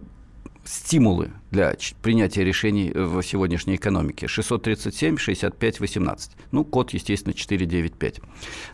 стимулы 0.64 1.30
для 1.50 1.76
принятия 2.02 2.44
решений 2.44 2.90
в 2.94 3.22
сегодняшней 3.22 3.76
экономике. 3.76 4.26
637 4.26 5.18
65 5.18 5.80
18. 5.80 6.32
Ну, 6.50 6.64
код, 6.64 6.90
естественно, 6.90 7.34
495. 7.34 8.20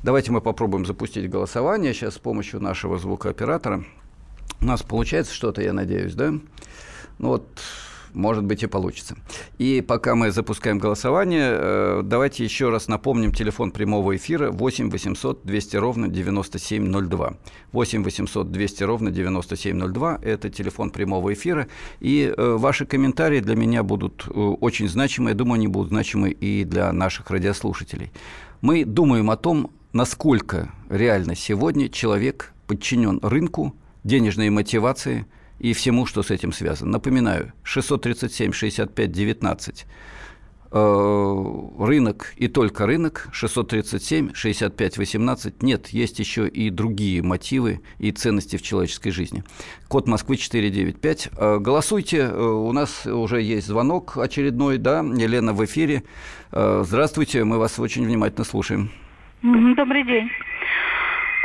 Давайте 0.02 0.33
мы 0.33 0.40
попробуем 0.40 0.87
запустить 0.87 1.28
голосование 1.28 1.92
сейчас 1.92 2.14
с 2.14 2.18
помощью 2.18 2.61
нашего 2.61 2.98
звукооператора. 2.98 3.85
У 4.61 4.64
нас 4.64 4.83
получается 4.83 5.35
что-то, 5.35 5.62
я 5.62 5.72
надеюсь, 5.72 6.14
да? 6.14 6.35
Ну 7.18 7.28
вот 7.28 7.48
может 8.14 8.44
быть 8.44 8.62
и 8.62 8.66
получится. 8.66 9.16
И 9.59 9.81
пока 9.81 10.14
мы 10.14 10.31
запускаем 10.31 10.79
голосование, 10.79 11.51
э, 11.53 12.03
давайте 12.05 12.44
еще 12.44 12.70
раз 12.70 12.88
напомним 12.88 13.33
телефон 13.33 13.70
прямого 13.70 14.16
эфира 14.16 14.51
8 14.51 14.90
800 14.90 15.44
200 15.44 15.77
ровно 15.77 16.09
9702. 16.09 17.35
8 17.73 18.05
800 18.05 18.51
200 18.51 18.83
ровно 18.85 19.11
9702– 19.11 20.20
это 20.23 20.51
телефон 20.51 20.90
прямого 20.90 21.33
эфира. 21.33 21.68
И 22.01 22.33
э, 22.37 22.57
ваши 22.59 22.87
комментарии 22.87 23.40
для 23.40 23.57
меня 23.57 23.83
будут 23.83 24.27
э, 24.27 24.31
очень 24.31 24.88
значимы. 24.88 25.31
Я 25.31 25.35
думаю, 25.35 25.55
они 25.55 25.68
будут 25.68 25.88
значимы 25.88 26.31
и 26.31 26.64
для 26.64 26.92
наших 26.92 27.31
радиослушателей. 27.31 28.11
Мы 28.61 28.85
думаем 28.85 29.31
о 29.31 29.37
том, 29.37 29.70
насколько 29.92 30.70
реально 30.88 31.35
сегодня 31.35 31.88
человек 31.88 32.53
подчинен 32.66 33.20
рынку, 33.23 33.75
денежной 34.05 34.51
мотивации– 34.51 35.27
и 35.61 35.73
всему, 35.75 36.07
что 36.07 36.23
с 36.23 36.31
этим 36.31 36.53
связано. 36.53 36.92
Напоминаю, 36.92 37.53
637-65-19 37.64 39.85
э, 40.73 41.85
рынок 41.85 42.33
и 42.37 42.46
только 42.49 42.87
рынок, 42.87 43.29
637, 43.33 44.33
65, 44.33 44.99
18. 44.99 45.62
Нет, 45.62 45.88
есть 45.88 46.18
еще 46.18 46.49
и 46.49 46.70
другие 46.70 47.23
мотивы 47.23 47.83
и 47.99 48.11
ценности 48.11 48.57
в 48.57 48.62
человеческой 48.62 49.11
жизни. 49.11 49.44
Код 49.88 50.09
Москвы 50.09 50.38
495. 50.38 51.29
Э, 51.37 51.59
голосуйте, 51.59 52.20
э, 52.20 52.42
у 52.42 52.73
нас 52.73 53.07
уже 53.07 53.42
есть 53.42 53.66
звонок 53.66 54.16
очередной, 54.16 54.79
да, 54.79 55.01
Елена 55.01 55.53
в 55.53 55.62
эфире. 55.64 56.05
Здравствуйте, 56.53 57.44
мы 57.44 57.59
вас 57.59 57.79
очень 57.79 58.05
внимательно 58.05 58.44
слушаем. 58.44 58.90
Добрый 59.42 60.05
день. 60.05 60.29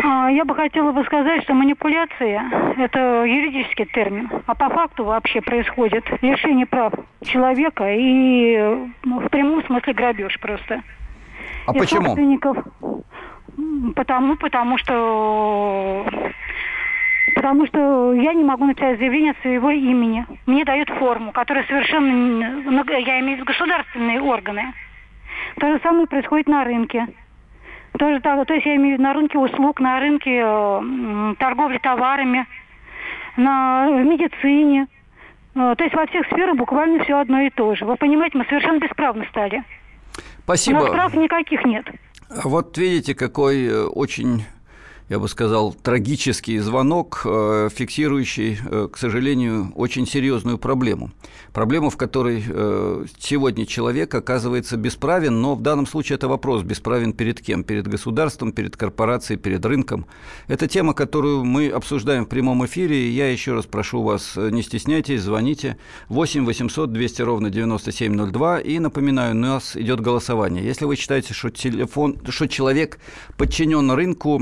А, 0.08 0.30
я 0.30 0.46
бы 0.46 0.54
хотела 0.54 0.92
бы 0.92 1.04
сказать, 1.06 1.42
что 1.42 1.56
манипуляция– 1.56 2.76
это 2.78 3.24
юридический 3.24 3.86
термин, 3.86 4.30
а 4.46 4.54
по 4.54 4.70
факту 4.70 5.04
вообще 5.04 5.42
происходит 5.42 6.06
лишение 6.22 6.68
прав 6.68 6.94
человека 7.24 7.92
и 7.92 8.56
ну, 9.04 9.20
в 9.20 9.30
прямом 9.30 9.66
смысле 9.66 9.94
грабеж 9.94 10.40
просто. 10.40 10.84
А 11.66 11.76
и 11.76 11.80
почему? 11.80 12.06
Собственников, 12.06 12.56
потому, 13.96 14.36
потому 14.36 14.78
что 14.78 16.06
потому 17.34 17.66
что 17.66 18.14
я 18.14 18.36
не 18.36 18.44
могу 18.44 18.66
написать 18.66 19.00
заявление 19.00 19.32
от 19.32 19.40
своего 19.40 19.72
имени. 19.72 20.28
Мне 20.46 20.66
дают 20.66 20.90
форму, 20.90 21.32
которая 21.32 21.66
совершенно, 21.66 22.94
я 23.00 23.20
имею 23.22 23.38
в 23.38 23.40
виду 23.40 23.46
государственные 23.46 24.22
органы. 24.22 24.72
То 25.60 25.74
же 25.74 25.80
самое 25.82 26.06
происходит 26.06 26.48
на 26.48 26.64
рынке. 26.64 27.08
Тоже 27.98 28.20
так, 28.22 28.46
то 28.48 28.54
есть 28.54 28.66
я 28.66 28.76
имею 28.76 28.92
в 28.92 28.94
виду 28.94 29.04
на 29.04 29.14
рынке 29.14 29.38
услуг, 29.38 29.80
на 29.80 30.00
рынке 30.00 30.42
э, 30.44 31.36
торговли 31.40 31.78
товарами, 31.78 32.48
на 33.38 33.90
в 33.90 34.06
медицине. 34.06 34.88
Э, 35.56 35.76
то 35.78 35.84
есть 35.84 35.96
во 35.96 36.06
всех 36.08 36.26
сферах 36.28 36.56
буквально 36.58 37.04
все 37.04 37.20
одно 37.20 37.42
и 37.42 37.50
то 37.50 37.76
же. 37.76 37.86
Вы 37.86 37.96
понимаете, 37.96 38.38
мы 38.38 38.46
совершенно 38.46 38.80
бесправны 38.80 39.26
стали. 39.30 39.64
Спасибо. 40.44 40.78
У 40.78 40.82
нас 40.82 40.90
прав 40.92 41.14
никаких 41.16 41.64
нет. 41.66 41.86
Вот 42.44 42.78
видите, 42.78 43.16
какой 43.16 43.66
э, 43.66 43.84
очень 43.86 44.44
я 45.10 45.20
бы 45.20 45.28
сказал, 45.28 45.74
трагический 45.74 46.58
звонок, 46.58 47.22
э, 47.26 47.70
фиксирующий, 47.72 48.58
э, 48.66 48.88
к 48.92 48.98
сожалению, 48.98 49.72
очень 49.76 50.08
серьезную 50.08 50.58
проблему. 50.58 51.12
Проблему, 51.54 51.92
в 51.92 51.98
которой 51.98 52.44
э, 52.48 53.06
сегодня 53.20 53.68
человек 53.68 54.16
оказывается 54.16 54.78
бесправен, 54.78 55.42
но 55.42 55.54
в 55.54 55.62
данном 55.62 55.86
случае 55.86 56.16
это 56.16 56.28
вопрос, 56.28 56.64
бесправен 56.64 57.14
перед 57.14 57.40
кем? 57.40 57.64
Перед 57.64 57.88
государством, 57.88 58.52
перед 58.52 58.78
корпорацией, 58.78 59.40
перед 59.40 59.64
рынком. 59.64 60.08
Это 60.48 60.68
тема, 60.68 60.94
которую 60.94 61.44
мы 61.44 61.70
обсуждаем 61.70 62.26
в 62.26 62.30
прямом 62.30 62.66
эфире, 62.66 63.08
и 63.08 63.12
я 63.12 63.32
еще 63.32 63.54
раз 63.54 63.68
прошу 63.68 64.02
вас, 64.02 64.36
не 64.36 64.64
стесняйтесь, 64.64 65.22
звоните 65.22 65.78
8 66.10 66.46
800 66.46 66.92
200 66.92 67.22
ровно 67.22 67.50
9702, 67.52 68.62
и 68.62 68.80
напоминаю, 68.80 69.36
у 69.36 69.38
нас 69.38 69.78
идет 69.78 70.00
голосование. 70.00 70.66
Если 70.66 70.86
вы 70.86 70.96
считаете, 70.96 71.36
что, 71.36 71.52
телефон, 71.52 72.18
что 72.28 72.48
человек 72.48 72.98
подчинен 73.38 73.92
рынку, 73.92 74.42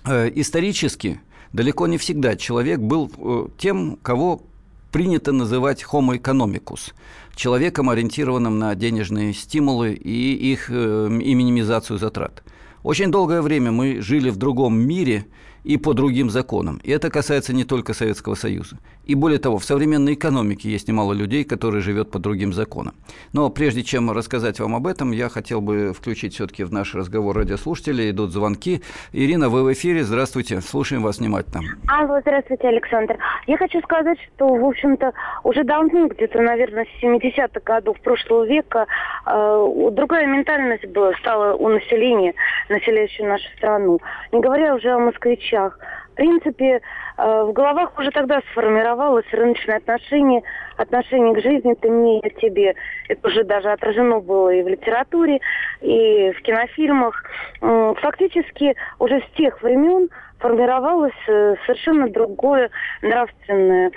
исторически 0.05 1.19
далеко 1.53 1.87
не 1.87 1.97
всегда 1.97 2.35
человек 2.35 2.79
был 2.79 3.11
э, 3.17 3.47
тем, 3.57 3.97
кого 4.01 4.43
принято 4.91 5.31
называть 5.31 5.83
homo 5.83 6.17
economicus, 6.17 6.93
человеком, 7.35 7.89
ориентированным 7.89 8.59
на 8.59 8.75
денежные 8.75 9.33
стимулы 9.33 9.93
и 9.93 10.51
их 10.51 10.69
э, 10.69 11.07
и 11.07 11.33
минимизацию 11.33 11.97
затрат. 11.97 12.43
Очень 12.83 13.11
долгое 13.11 13.41
время 13.41 13.71
мы 13.71 14.01
жили 14.01 14.29
в 14.29 14.37
другом 14.37 14.79
мире 14.79 15.25
и 15.63 15.77
по 15.77 15.93
другим 15.93 16.29
законам. 16.29 16.79
И 16.83 16.91
это 16.91 17.09
касается 17.09 17.53
не 17.53 17.63
только 17.63 17.93
Советского 17.93 18.35
Союза. 18.35 18.77
И 19.05 19.15
более 19.15 19.39
того, 19.39 19.57
в 19.57 19.65
современной 19.65 20.13
экономике 20.13 20.69
есть 20.69 20.87
немало 20.87 21.13
людей, 21.13 21.43
которые 21.43 21.81
живет 21.81 22.11
по 22.11 22.19
другим 22.19 22.53
законам. 22.53 22.93
Но 23.33 23.49
прежде 23.49 23.83
чем 23.83 24.11
рассказать 24.11 24.59
вам 24.59 24.75
об 24.75 24.87
этом, 24.87 25.11
я 25.11 25.29
хотел 25.29 25.61
бы 25.61 25.93
включить 25.93 26.33
все-таки 26.33 26.63
в 26.63 26.71
наш 26.71 26.95
разговор 26.95 27.35
радиослушателей. 27.35 28.11
Идут 28.11 28.31
звонки. 28.31 28.81
Ирина, 29.11 29.49
вы 29.49 29.63
в 29.63 29.73
эфире. 29.73 30.03
Здравствуйте. 30.03 30.61
Слушаем 30.61 31.03
вас 31.03 31.19
внимательно. 31.19 31.63
Алло, 31.87 32.19
здравствуйте, 32.21 32.67
Александр. 32.67 33.17
Я 33.47 33.57
хочу 33.57 33.81
сказать, 33.81 34.17
что, 34.35 34.47
в 34.47 34.65
общем-то, 34.65 35.13
уже 35.43 35.63
давно, 35.63 36.07
где-то, 36.07 36.41
наверное, 36.41 36.85
с 36.85 37.03
70-х 37.03 37.59
годов 37.63 37.99
прошлого 38.01 38.45
века, 38.45 38.87
э, 39.25 39.89
другая 39.91 40.25
ментальность 40.27 40.85
была, 40.87 41.13
стала 41.19 41.55
у 41.55 41.67
населения, 41.69 42.33
населяющего 42.69 43.27
нашу 43.27 43.45
страну. 43.57 43.99
Не 44.31 44.39
говоря 44.39 44.75
уже 44.75 44.89
о 44.89 44.99
москвичах 44.99 45.50
в 45.59 46.15
принципе, 46.15 46.81
э, 47.17 47.43
в 47.43 47.53
головах 47.53 47.97
уже 47.97 48.11
тогда 48.11 48.41
сформировалось 48.51 49.25
рыночное 49.31 49.77
отношение, 49.77 50.43
отношение 50.77 51.35
к 51.35 51.41
жизни, 51.41 51.73
ты 51.73 51.89
мне, 51.89 52.19
я 52.23 52.29
тебе. 52.29 52.75
Это 53.07 53.27
уже 53.27 53.43
даже 53.43 53.71
отражено 53.71 54.19
было 54.19 54.49
и 54.49 54.61
в 54.61 54.67
литературе, 54.67 55.39
и 55.81 56.31
в 56.31 56.41
кинофильмах. 56.41 57.23
Фактически 57.59 58.75
уже 58.99 59.21
с 59.21 59.37
тех 59.37 59.61
времен 59.61 60.09
формировалось 60.39 61.13
э, 61.27 61.55
совершенно 61.65 62.09
другое 62.09 62.69
нравственное 63.01 63.91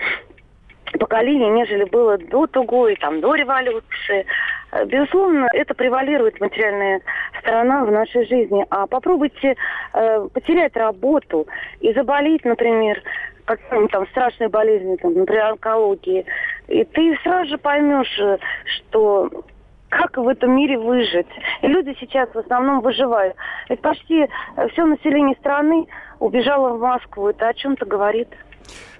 поколение, 0.98 1.50
нежели 1.50 1.84
было 1.84 2.18
до 2.18 2.46
того 2.46 2.88
и 2.88 2.96
там, 2.96 3.20
до 3.20 3.34
революции. 3.34 4.26
Э, 4.72 4.84
безусловно, 4.84 5.46
это 5.52 5.74
превалирует 5.74 6.40
материальная 6.40 7.00
сторона 7.40 7.84
в 7.84 7.90
нашей 7.90 8.26
жизни. 8.26 8.66
А 8.70 8.86
попробуйте 8.86 9.56
э, 9.92 10.28
потерять 10.32 10.76
работу 10.76 11.46
и 11.80 11.92
заболеть, 11.92 12.44
например, 12.44 13.02
какой-нибудь 13.44 13.92
там 13.92 14.06
страшной 14.08 14.48
болезнью, 14.48 14.98
там, 14.98 15.14
например, 15.14 15.46
онкологии. 15.46 16.24
И 16.68 16.84
ты 16.84 17.18
сразу 17.22 17.50
же 17.50 17.58
поймешь, 17.58 18.18
э, 18.18 18.38
что 18.64 19.30
как 19.88 20.16
в 20.16 20.26
этом 20.26 20.56
мире 20.56 20.78
выжить. 20.78 21.28
И 21.62 21.68
люди 21.68 21.96
сейчас 22.00 22.28
в 22.34 22.38
основном 22.38 22.80
выживают. 22.80 23.36
Ведь 23.68 23.80
почти 23.80 24.22
э, 24.22 24.68
все 24.68 24.84
население 24.84 25.36
страны 25.36 25.86
убежало 26.18 26.76
в 26.76 26.80
Москву. 26.80 27.28
Это 27.28 27.48
о 27.48 27.54
чем-то 27.54 27.86
говорит. 27.86 28.28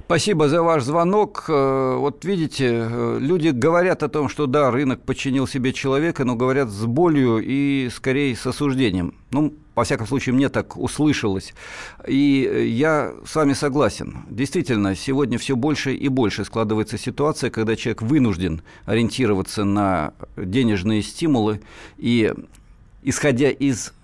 Спасибо 0.06 0.50
за 0.50 0.62
ваш 0.62 0.82
звонок. 0.82 1.46
Э, 1.48 1.96
вот 1.96 2.26
видите, 2.26 2.88
э, 2.90 3.18
люди 3.20 3.48
говорят 3.48 4.02
о 4.02 4.10
том, 4.10 4.28
что 4.28 4.46
да, 4.46 4.70
рынок 4.70 5.00
подчинил 5.00 5.46
себе 5.46 5.72
человека, 5.72 6.26
но 6.26 6.36
говорят 6.36 6.68
с 6.68 6.84
болью 6.84 7.38
и 7.42 7.88
скорее 7.88 8.36
с 8.36 8.46
осуждением. 8.46 9.14
Ну, 9.30 9.54
во 9.74 9.84
всяком 9.84 10.06
случае, 10.06 10.34
мне 10.34 10.50
так 10.50 10.76
услышалось. 10.76 11.54
И 12.06 12.68
я 12.76 13.14
с 13.24 13.34
вами 13.34 13.54
согласен. 13.54 14.26
Действительно, 14.28 14.94
сегодня 14.94 15.38
все 15.38 15.56
больше 15.56 15.94
и 15.94 16.08
больше 16.08 16.44
складывается 16.44 16.98
ситуация, 16.98 17.48
когда 17.48 17.74
человек 17.74 18.02
вынужден 18.02 18.60
ориентироваться 18.84 19.64
на 19.64 20.12
денежные 20.36 21.00
стимулы 21.00 21.62
и, 21.96 22.34
исходя 23.02 23.48
из 23.48 23.94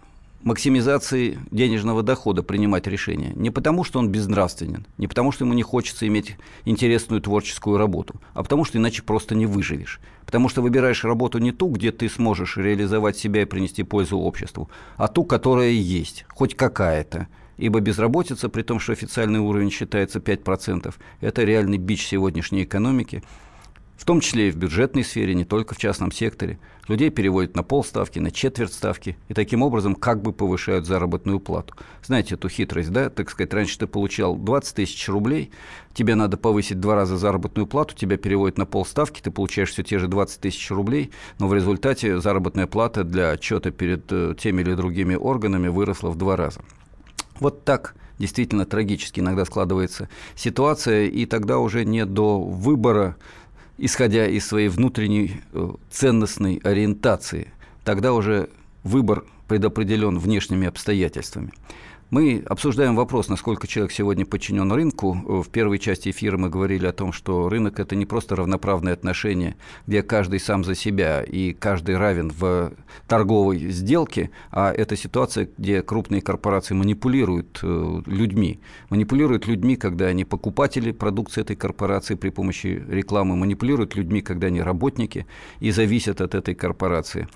максимизации 0.43 1.39
денежного 1.51 2.03
дохода 2.03 2.43
принимать 2.43 2.87
решения. 2.87 3.33
Не 3.35 3.51
потому, 3.51 3.85
что 3.85 3.99
он 3.99 4.09
безнравственен, 4.09 4.87
не 4.99 5.07
потому, 5.07 5.33
что 5.33 5.45
ему 5.45 5.55
не 5.55 5.63
хочется 5.63 6.07
иметь 6.07 6.37
интересную 6.65 7.21
творческую 7.21 7.77
работу, 7.77 8.21
а 8.35 8.43
потому, 8.43 8.65
что 8.65 8.79
иначе 8.79 9.03
просто 9.03 9.35
не 9.35 9.47
выживешь. 9.47 10.01
Потому 10.25 10.49
что 10.49 10.63
выбираешь 10.63 11.05
работу 11.05 11.39
не 11.39 11.53
ту, 11.53 11.69
где 11.69 11.93
ты 11.93 12.09
сможешь 12.09 12.57
реализовать 12.57 13.17
себя 13.17 13.43
и 13.43 13.47
принести 13.47 13.83
пользу 13.83 14.19
обществу, 14.19 14.71
а 14.97 15.09
ту, 15.09 15.25
которая 15.25 15.71
есть, 15.71 16.25
хоть 16.29 16.55
какая-то. 16.55 17.29
Ибо 17.59 17.81
безработица, 17.81 18.49
при 18.49 18.63
том, 18.63 18.81
что 18.81 18.93
официальный 18.93 19.41
уровень 19.41 19.71
считается 19.71 20.19
5%, 20.19 20.95
это 21.21 21.45
реальный 21.45 21.77
бич 21.77 22.07
сегодняшней 22.07 22.65
экономики– 22.65 23.23
в 24.01 24.07
том 24.07 24.23
числе 24.23 24.49
и 24.49 24.51
в 24.51 24.57
бюджетной 24.57 25.05
сфере, 25.05 25.35
не 25.35 25.45
только 25.45 25.75
в 25.75 25.79
частном 25.79 26.11
секторе. 26.11 26.59
Людей 26.89 27.11
переводят 27.11 27.55
на 27.55 27.63
полставки, 27.63 28.19
на 28.19 28.31
четверть 28.31 28.73
ставки, 28.73 29.19
и 29.29 29.35
таким 29.35 29.61
образом 29.61 29.95
как 29.95 30.23
бы 30.23 30.33
повышают 30.33 30.87
заработную 30.87 31.39
плату. 31.39 31.75
Знаете 32.03 32.37
эту 32.37 32.49
хитрость, 32.49 32.91
да? 32.93 33.11
Так 33.11 33.29
сказать, 33.29 33.53
раньше 33.53 33.79
ты 33.79 33.87
получал 33.87 34.37
20 34.37 34.75
тысяч 34.75 35.07
рублей, 35.11 35.51
тебе 35.93 36.15
надо 36.15 36.39
повысить 36.39 36.81
два 36.81 36.95
раза 36.95 37.19
заработную 37.19 37.67
плату, 37.67 37.95
тебя 37.95 38.17
переводят 38.17 38.57
на 38.57 38.65
полставки, 38.65 39.21
ты 39.21 39.31
получаешь 39.31 39.71
все 39.71 39.83
те 39.83 39.99
же 39.99 40.09
20 40.09 40.41
тысяч 40.41 40.71
рублей, 40.71 41.11
но 41.39 41.47
в 41.47 41.53
результате 41.53 42.21
заработная 42.21 42.67
плата 42.67 43.05
для 43.05 43.33
отчета 43.33 43.71
перед 43.71 44.11
э, 44.11 44.35
теми 44.41 44.63
или 44.63 44.73
другими 44.73 45.15
органами 45.15 45.69
выросла 45.69 46.09
в 46.09 46.17
два 46.17 46.37
раза. 46.37 46.63
Вот 47.39 47.67
так 47.67 47.95
действительно 48.21 48.67
трагически 48.67 49.19
иногда 49.19 49.45
складывается 49.45 50.09
ситуация, 50.37 51.07
и 51.07 51.27
тогда 51.27 51.59
уже 51.59 51.85
не 51.85 52.05
до 52.05 52.41
выбора 52.41 53.17
исходя 53.81 54.27
из 54.27 54.47
своей 54.47 54.69
внутренней 54.69 55.41
э, 55.53 55.71
ценностной 55.91 56.61
ориентации. 56.63 57.53
Тогда 57.85 58.13
уже 58.13 58.51
выбор 58.85 59.25
предопределен 59.49 60.19
внешними 60.19 60.69
обстоятельствами. 60.69 61.53
Мы 62.11 62.43
обсуждаем 62.47 62.97
вопрос, 62.97 63.29
насколько 63.29 63.69
человек 63.69 63.93
сегодня 63.93 64.27
подчинен 64.27 64.73
рынку. 64.73 65.13
В 65.13 65.49
первой 65.49 65.79
части 65.79 66.11
эфира 66.11 66.37
мы 66.37 66.49
говорили 66.51 66.85
о 66.87 66.93
том, 66.93 67.13
что 67.13 67.49
рынок– 67.49 67.79
это 67.79 67.95
не 67.95 68.05
просто 68.05 68.35
равноправные 68.35 68.95
отношения, 68.95 69.55
где 69.87 70.03
каждый 70.03 70.41
сам 70.41 70.65
за 70.65 70.75
себя 70.75 71.23
и 71.23 71.53
каждый 71.53 71.97
равен 71.97 72.33
в 72.37 72.73
торговой 73.07 73.71
сделке, 73.71 74.31
а 74.51 74.73
это 74.73 74.97
ситуация, 74.97 75.49
где 75.57 75.83
крупные 75.83 76.21
корпорации 76.21 76.75
манипулируют 76.75 77.61
э, 77.63 78.03
людьми. 78.07 78.59
Манипулируют 78.89 79.47
людьми, 79.47 79.77
когда 79.77 80.07
они 80.07 80.25
покупатели 80.25 80.91
продукции 80.91 81.43
этой 81.43 81.55
корпорации 81.55 82.17
при 82.17 82.31
помощи 82.31 82.83
рекламы, 82.89 83.37
манипулируют 83.37 83.95
людьми, 83.95 84.21
когда 84.21 84.49
они 84.49 84.61
работники 84.61 85.27
и 85.61 85.71
зависят 85.71 86.21
от 86.21 86.35
этой 86.35 86.57
корпорации. 86.57 87.29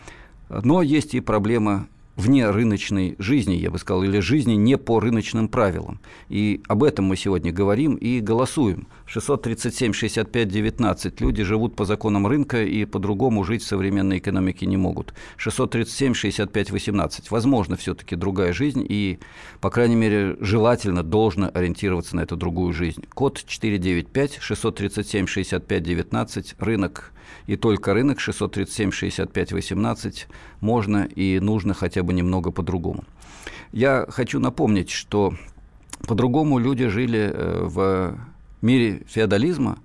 Но 0.49 0.83
есть 0.83 1.15
и 1.15 1.21
проблема 1.21 1.87
вне 2.17 2.51
рыночной 2.51 3.15
жизни, 3.19 3.55
я 3.55 3.71
бы 3.71 3.79
сказал, 3.79 4.03
или 4.05 4.21
жизни 4.21 4.55
не 4.55 4.79
по 4.79 5.01
рыночным 5.01 5.49
правилам. 5.49 6.01
И 6.29 6.63
об 6.69 6.85
этом 6.85 7.07
мы 7.07 7.17
сегодня 7.17 7.53
говорим 7.53 7.97
и 7.97 8.21
голосуем. 8.21 8.87
637-65-19. 9.13 11.17
Люди 11.21 11.43
живут 11.43 11.75
по 11.77 11.85
законам 11.85 12.27
рынка 12.27 12.63
и 12.63 12.85
по-другому 12.85 13.45
жить 13.45 13.63
в 13.63 13.67
современной 13.67 14.19
экономике 14.19 14.67
не 14.67 14.77
могут. 14.77 15.15
637-65-18. 15.39 17.27
Возможно, 17.31 17.77
все-таки 17.77 18.17
другая 18.17 18.53
жизнь 18.53 18.85
и, 18.89 19.19
по 19.61 19.71
крайней 19.71 19.97
мере, 19.97 20.37
желательно, 20.41 21.03
должно 21.03 21.51
ориентироваться 21.53 22.17
на 22.17 22.21
эту 22.21 22.37
другую 22.37 22.73
жизнь. 22.73 23.05
Код 23.15 23.43
495 23.47 24.39
637-65-19. 24.39 26.55
Рынок 26.59 27.13
и 27.47 27.57
только 27.57 27.95
рынок 27.95 28.19
637-65-18 28.19 30.27
можно 30.61 31.05
и 31.05 31.41
нужно 31.41 31.75
хотя 31.75 32.03
бы 32.03 32.13
немного 32.13 32.51
по-другому. 32.51 33.05
Я 33.73 34.07
хочу 34.09 34.41
напомнить, 34.41 34.91
что 34.91 35.35
по-другому 36.07 36.59
люди 36.59 36.89
жили 36.89 37.31
э, 37.33 37.65
в 37.65 38.19
мире 38.63 39.03
феодализма, 39.07 39.79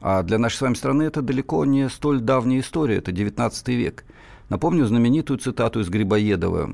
а 0.00 0.22
для 0.22 0.38
нашей 0.38 0.56
с 0.56 0.60
вами 0.60 0.74
страны 0.74 1.04
это 1.04 1.22
далеко 1.22 1.64
не 1.64 1.88
столь 1.88 2.20
давняя 2.20 2.60
история, 2.60 2.96
это 2.96 3.12
19 3.12 3.68
век. 3.68 4.04
Напомню 4.48 4.86
знаменитую 4.86 5.38
цитату 5.38 5.80
из 5.80 5.88
Грибоедова. 5.88 6.70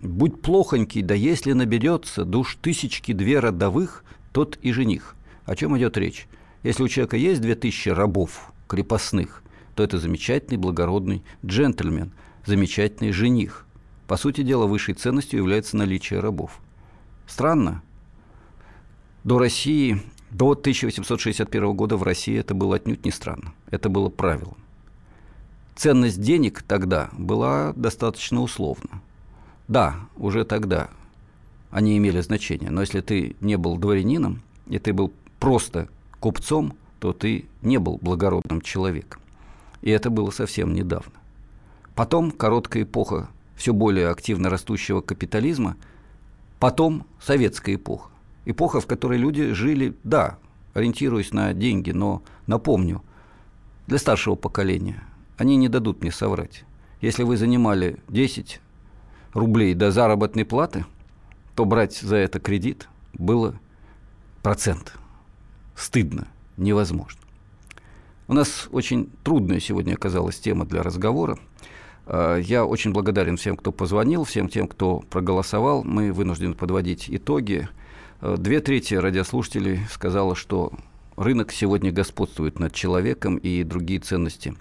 «Будь 0.00 0.40
плохонький, 0.40 1.02
да 1.02 1.14
если 1.14 1.52
наберется 1.52 2.24
душ 2.24 2.56
тысячки 2.62 3.12
две 3.12 3.40
родовых, 3.40 4.04
тот 4.32 4.58
и 4.62 4.70
жених». 4.70 5.16
О 5.44 5.56
чем 5.56 5.76
идет 5.76 5.96
речь? 5.96 6.28
Если 6.62 6.82
у 6.82 6.88
человека 6.88 7.16
есть 7.16 7.40
две 7.40 7.54
тысячи 7.54 7.88
рабов 7.88 8.52
крепостных, 8.68 9.42
то 9.76 9.82
это 9.84 9.98
замечательный, 9.98 10.56
благородный 10.56 11.22
джентльмен, 11.44 12.10
замечательный 12.46 13.12
жених. 13.12 13.66
По 14.08 14.16
сути 14.16 14.40
дела, 14.40 14.66
высшей 14.66 14.94
ценностью 14.94 15.38
является 15.38 15.76
наличие 15.76 16.20
рабов. 16.20 16.60
Странно. 17.26 17.82
До 19.22 19.38
России, 19.38 20.00
до 20.30 20.52
1861 20.52 21.74
года 21.74 21.98
в 21.98 22.02
России 22.02 22.38
это 22.38 22.54
было 22.54 22.76
отнюдь 22.76 23.04
не 23.04 23.10
странно. 23.10 23.52
Это 23.70 23.90
было 23.90 24.08
правилом. 24.08 24.56
Ценность 25.74 26.22
денег 26.22 26.62
тогда 26.62 27.10
была 27.12 27.74
достаточно 27.74 28.40
условна. 28.40 29.02
Да, 29.68 29.96
уже 30.16 30.46
тогда 30.46 30.88
они 31.70 31.98
имели 31.98 32.22
значение. 32.22 32.70
Но 32.70 32.80
если 32.80 33.02
ты 33.02 33.36
не 33.40 33.56
был 33.56 33.76
дворянином, 33.76 34.40
и 34.68 34.78
ты 34.78 34.94
был 34.94 35.12
просто 35.38 35.88
купцом, 36.18 36.74
то 36.98 37.12
ты 37.12 37.44
не 37.60 37.78
был 37.78 37.98
благородным 38.00 38.62
человеком. 38.62 39.20
И 39.86 39.90
это 39.90 40.10
было 40.10 40.32
совсем 40.32 40.74
недавно. 40.74 41.12
Потом 41.94 42.32
короткая 42.32 42.82
эпоха 42.82 43.28
все 43.54 43.72
более 43.72 44.08
активно 44.08 44.50
растущего 44.50 45.00
капитализма, 45.00 45.76
потом 46.58 47.06
советская 47.22 47.76
эпоха. 47.76 48.10
Эпоха, 48.46 48.80
в 48.80 48.88
которой 48.88 49.16
люди 49.16 49.52
жили, 49.52 49.94
да, 50.02 50.38
ориентируясь 50.74 51.32
на 51.32 51.54
деньги, 51.54 51.92
но 51.92 52.24
напомню, 52.48 53.04
для 53.86 53.98
старшего 53.98 54.34
поколения 54.34 55.04
они 55.36 55.54
не 55.54 55.68
дадут 55.68 56.00
мне 56.02 56.10
соврать. 56.10 56.64
Если 57.00 57.22
вы 57.22 57.36
занимали 57.36 58.00
10 58.08 58.60
рублей 59.34 59.74
до 59.74 59.92
заработной 59.92 60.44
платы, 60.44 60.84
то 61.54 61.64
брать 61.64 61.96
за 61.96 62.16
это 62.16 62.40
кредит 62.40 62.88
было 63.12 63.54
процент. 64.42 64.94
Стыдно, 65.76 66.26
невозможно. 66.56 67.20
У 68.28 68.34
нас 68.34 68.68
очень 68.72 69.08
трудная 69.22 69.60
сегодня 69.60 69.94
оказалась 69.94 70.38
тема 70.38 70.64
для 70.64 70.82
разговора. 70.82 71.38
А, 72.06 72.36
я 72.38 72.64
очень 72.64 72.92
благодарен 72.92 73.36
всем, 73.36 73.56
кто 73.56 73.70
позвонил, 73.70 74.24
всем 74.24 74.48
тем, 74.48 74.66
кто 74.66 74.98
проголосовал. 75.10 75.84
Мы 75.84 76.12
вынуждены 76.12 76.54
подводить 76.54 77.06
итоги. 77.08 77.68
А, 78.20 78.36
две 78.36 78.60
трети 78.60 78.94
радиослушателей 78.94 79.80
сказала, 79.88 80.34
что 80.34 80.72
рынок 81.16 81.52
сегодня 81.52 81.92
господствует 81.92 82.58
над 82.58 82.72
человеком 82.72 83.36
и 83.36 83.62
другие 83.62 84.00
ценности 84.00 84.56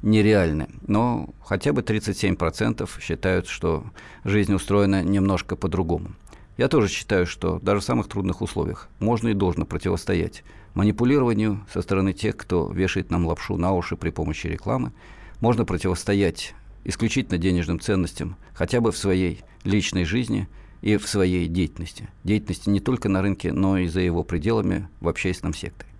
нереальны. 0.00 0.68
Но 0.86 1.30
хотя 1.44 1.72
бы 1.72 1.82
37% 1.82 2.88
считают, 3.00 3.48
что 3.48 3.84
жизнь 4.22 4.54
устроена 4.54 5.02
немножко 5.02 5.56
по-другому. 5.56 6.12
Я 6.56 6.68
тоже 6.68 6.88
считаю, 6.88 7.26
что 7.26 7.58
даже 7.60 7.80
в 7.80 7.84
самых 7.84 8.08
трудных 8.08 8.42
условиях 8.42 8.88
можно 9.00 9.28
и 9.28 9.34
должно 9.34 9.64
противостоять 9.64 10.44
манипулированию 10.78 11.66
со 11.72 11.82
стороны 11.82 12.12
тех, 12.12 12.36
кто 12.36 12.70
вешает 12.70 13.10
нам 13.10 13.26
лапшу 13.26 13.56
на 13.56 13.72
уши 13.72 13.96
при 13.96 14.10
помощи 14.10 14.46
рекламы. 14.46 14.92
Можно 15.40 15.64
противостоять 15.64 16.54
исключительно 16.84 17.36
денежным 17.36 17.80
ценностям, 17.80 18.36
хотя 18.54 18.80
бы 18.80 18.92
в 18.92 18.96
своей 18.96 19.40
личной 19.64 20.04
жизни 20.04 20.48
и 20.80 20.96
в 20.96 21.08
своей 21.08 21.48
деятельности. 21.48 22.08
Деятельности 22.22 22.70
не 22.70 22.78
только 22.78 23.08
на 23.08 23.22
рынке, 23.22 23.52
но 23.52 23.76
и 23.76 23.88
за 23.88 24.02
его 24.02 24.22
пределами 24.22 24.88
в 25.00 25.08
общественном 25.08 25.52
секторе. 25.52 25.90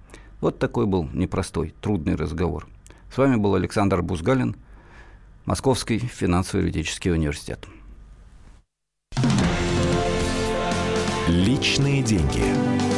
Вот 0.41 0.61
такой 0.61 0.87
был 0.87 1.09
непростой, 1.13 1.75
трудный 1.81 2.15
разговор. 2.15 2.69
С 3.13 3.19
вами 3.19 3.35
был 3.35 3.57
Александр 3.57 4.01
Бузгалин, 4.01 4.55
Московский 5.45 5.99
финансово-юридический 5.99 7.13
университет. 7.13 7.67
Личные 11.27 12.01
деньги. 12.05 12.98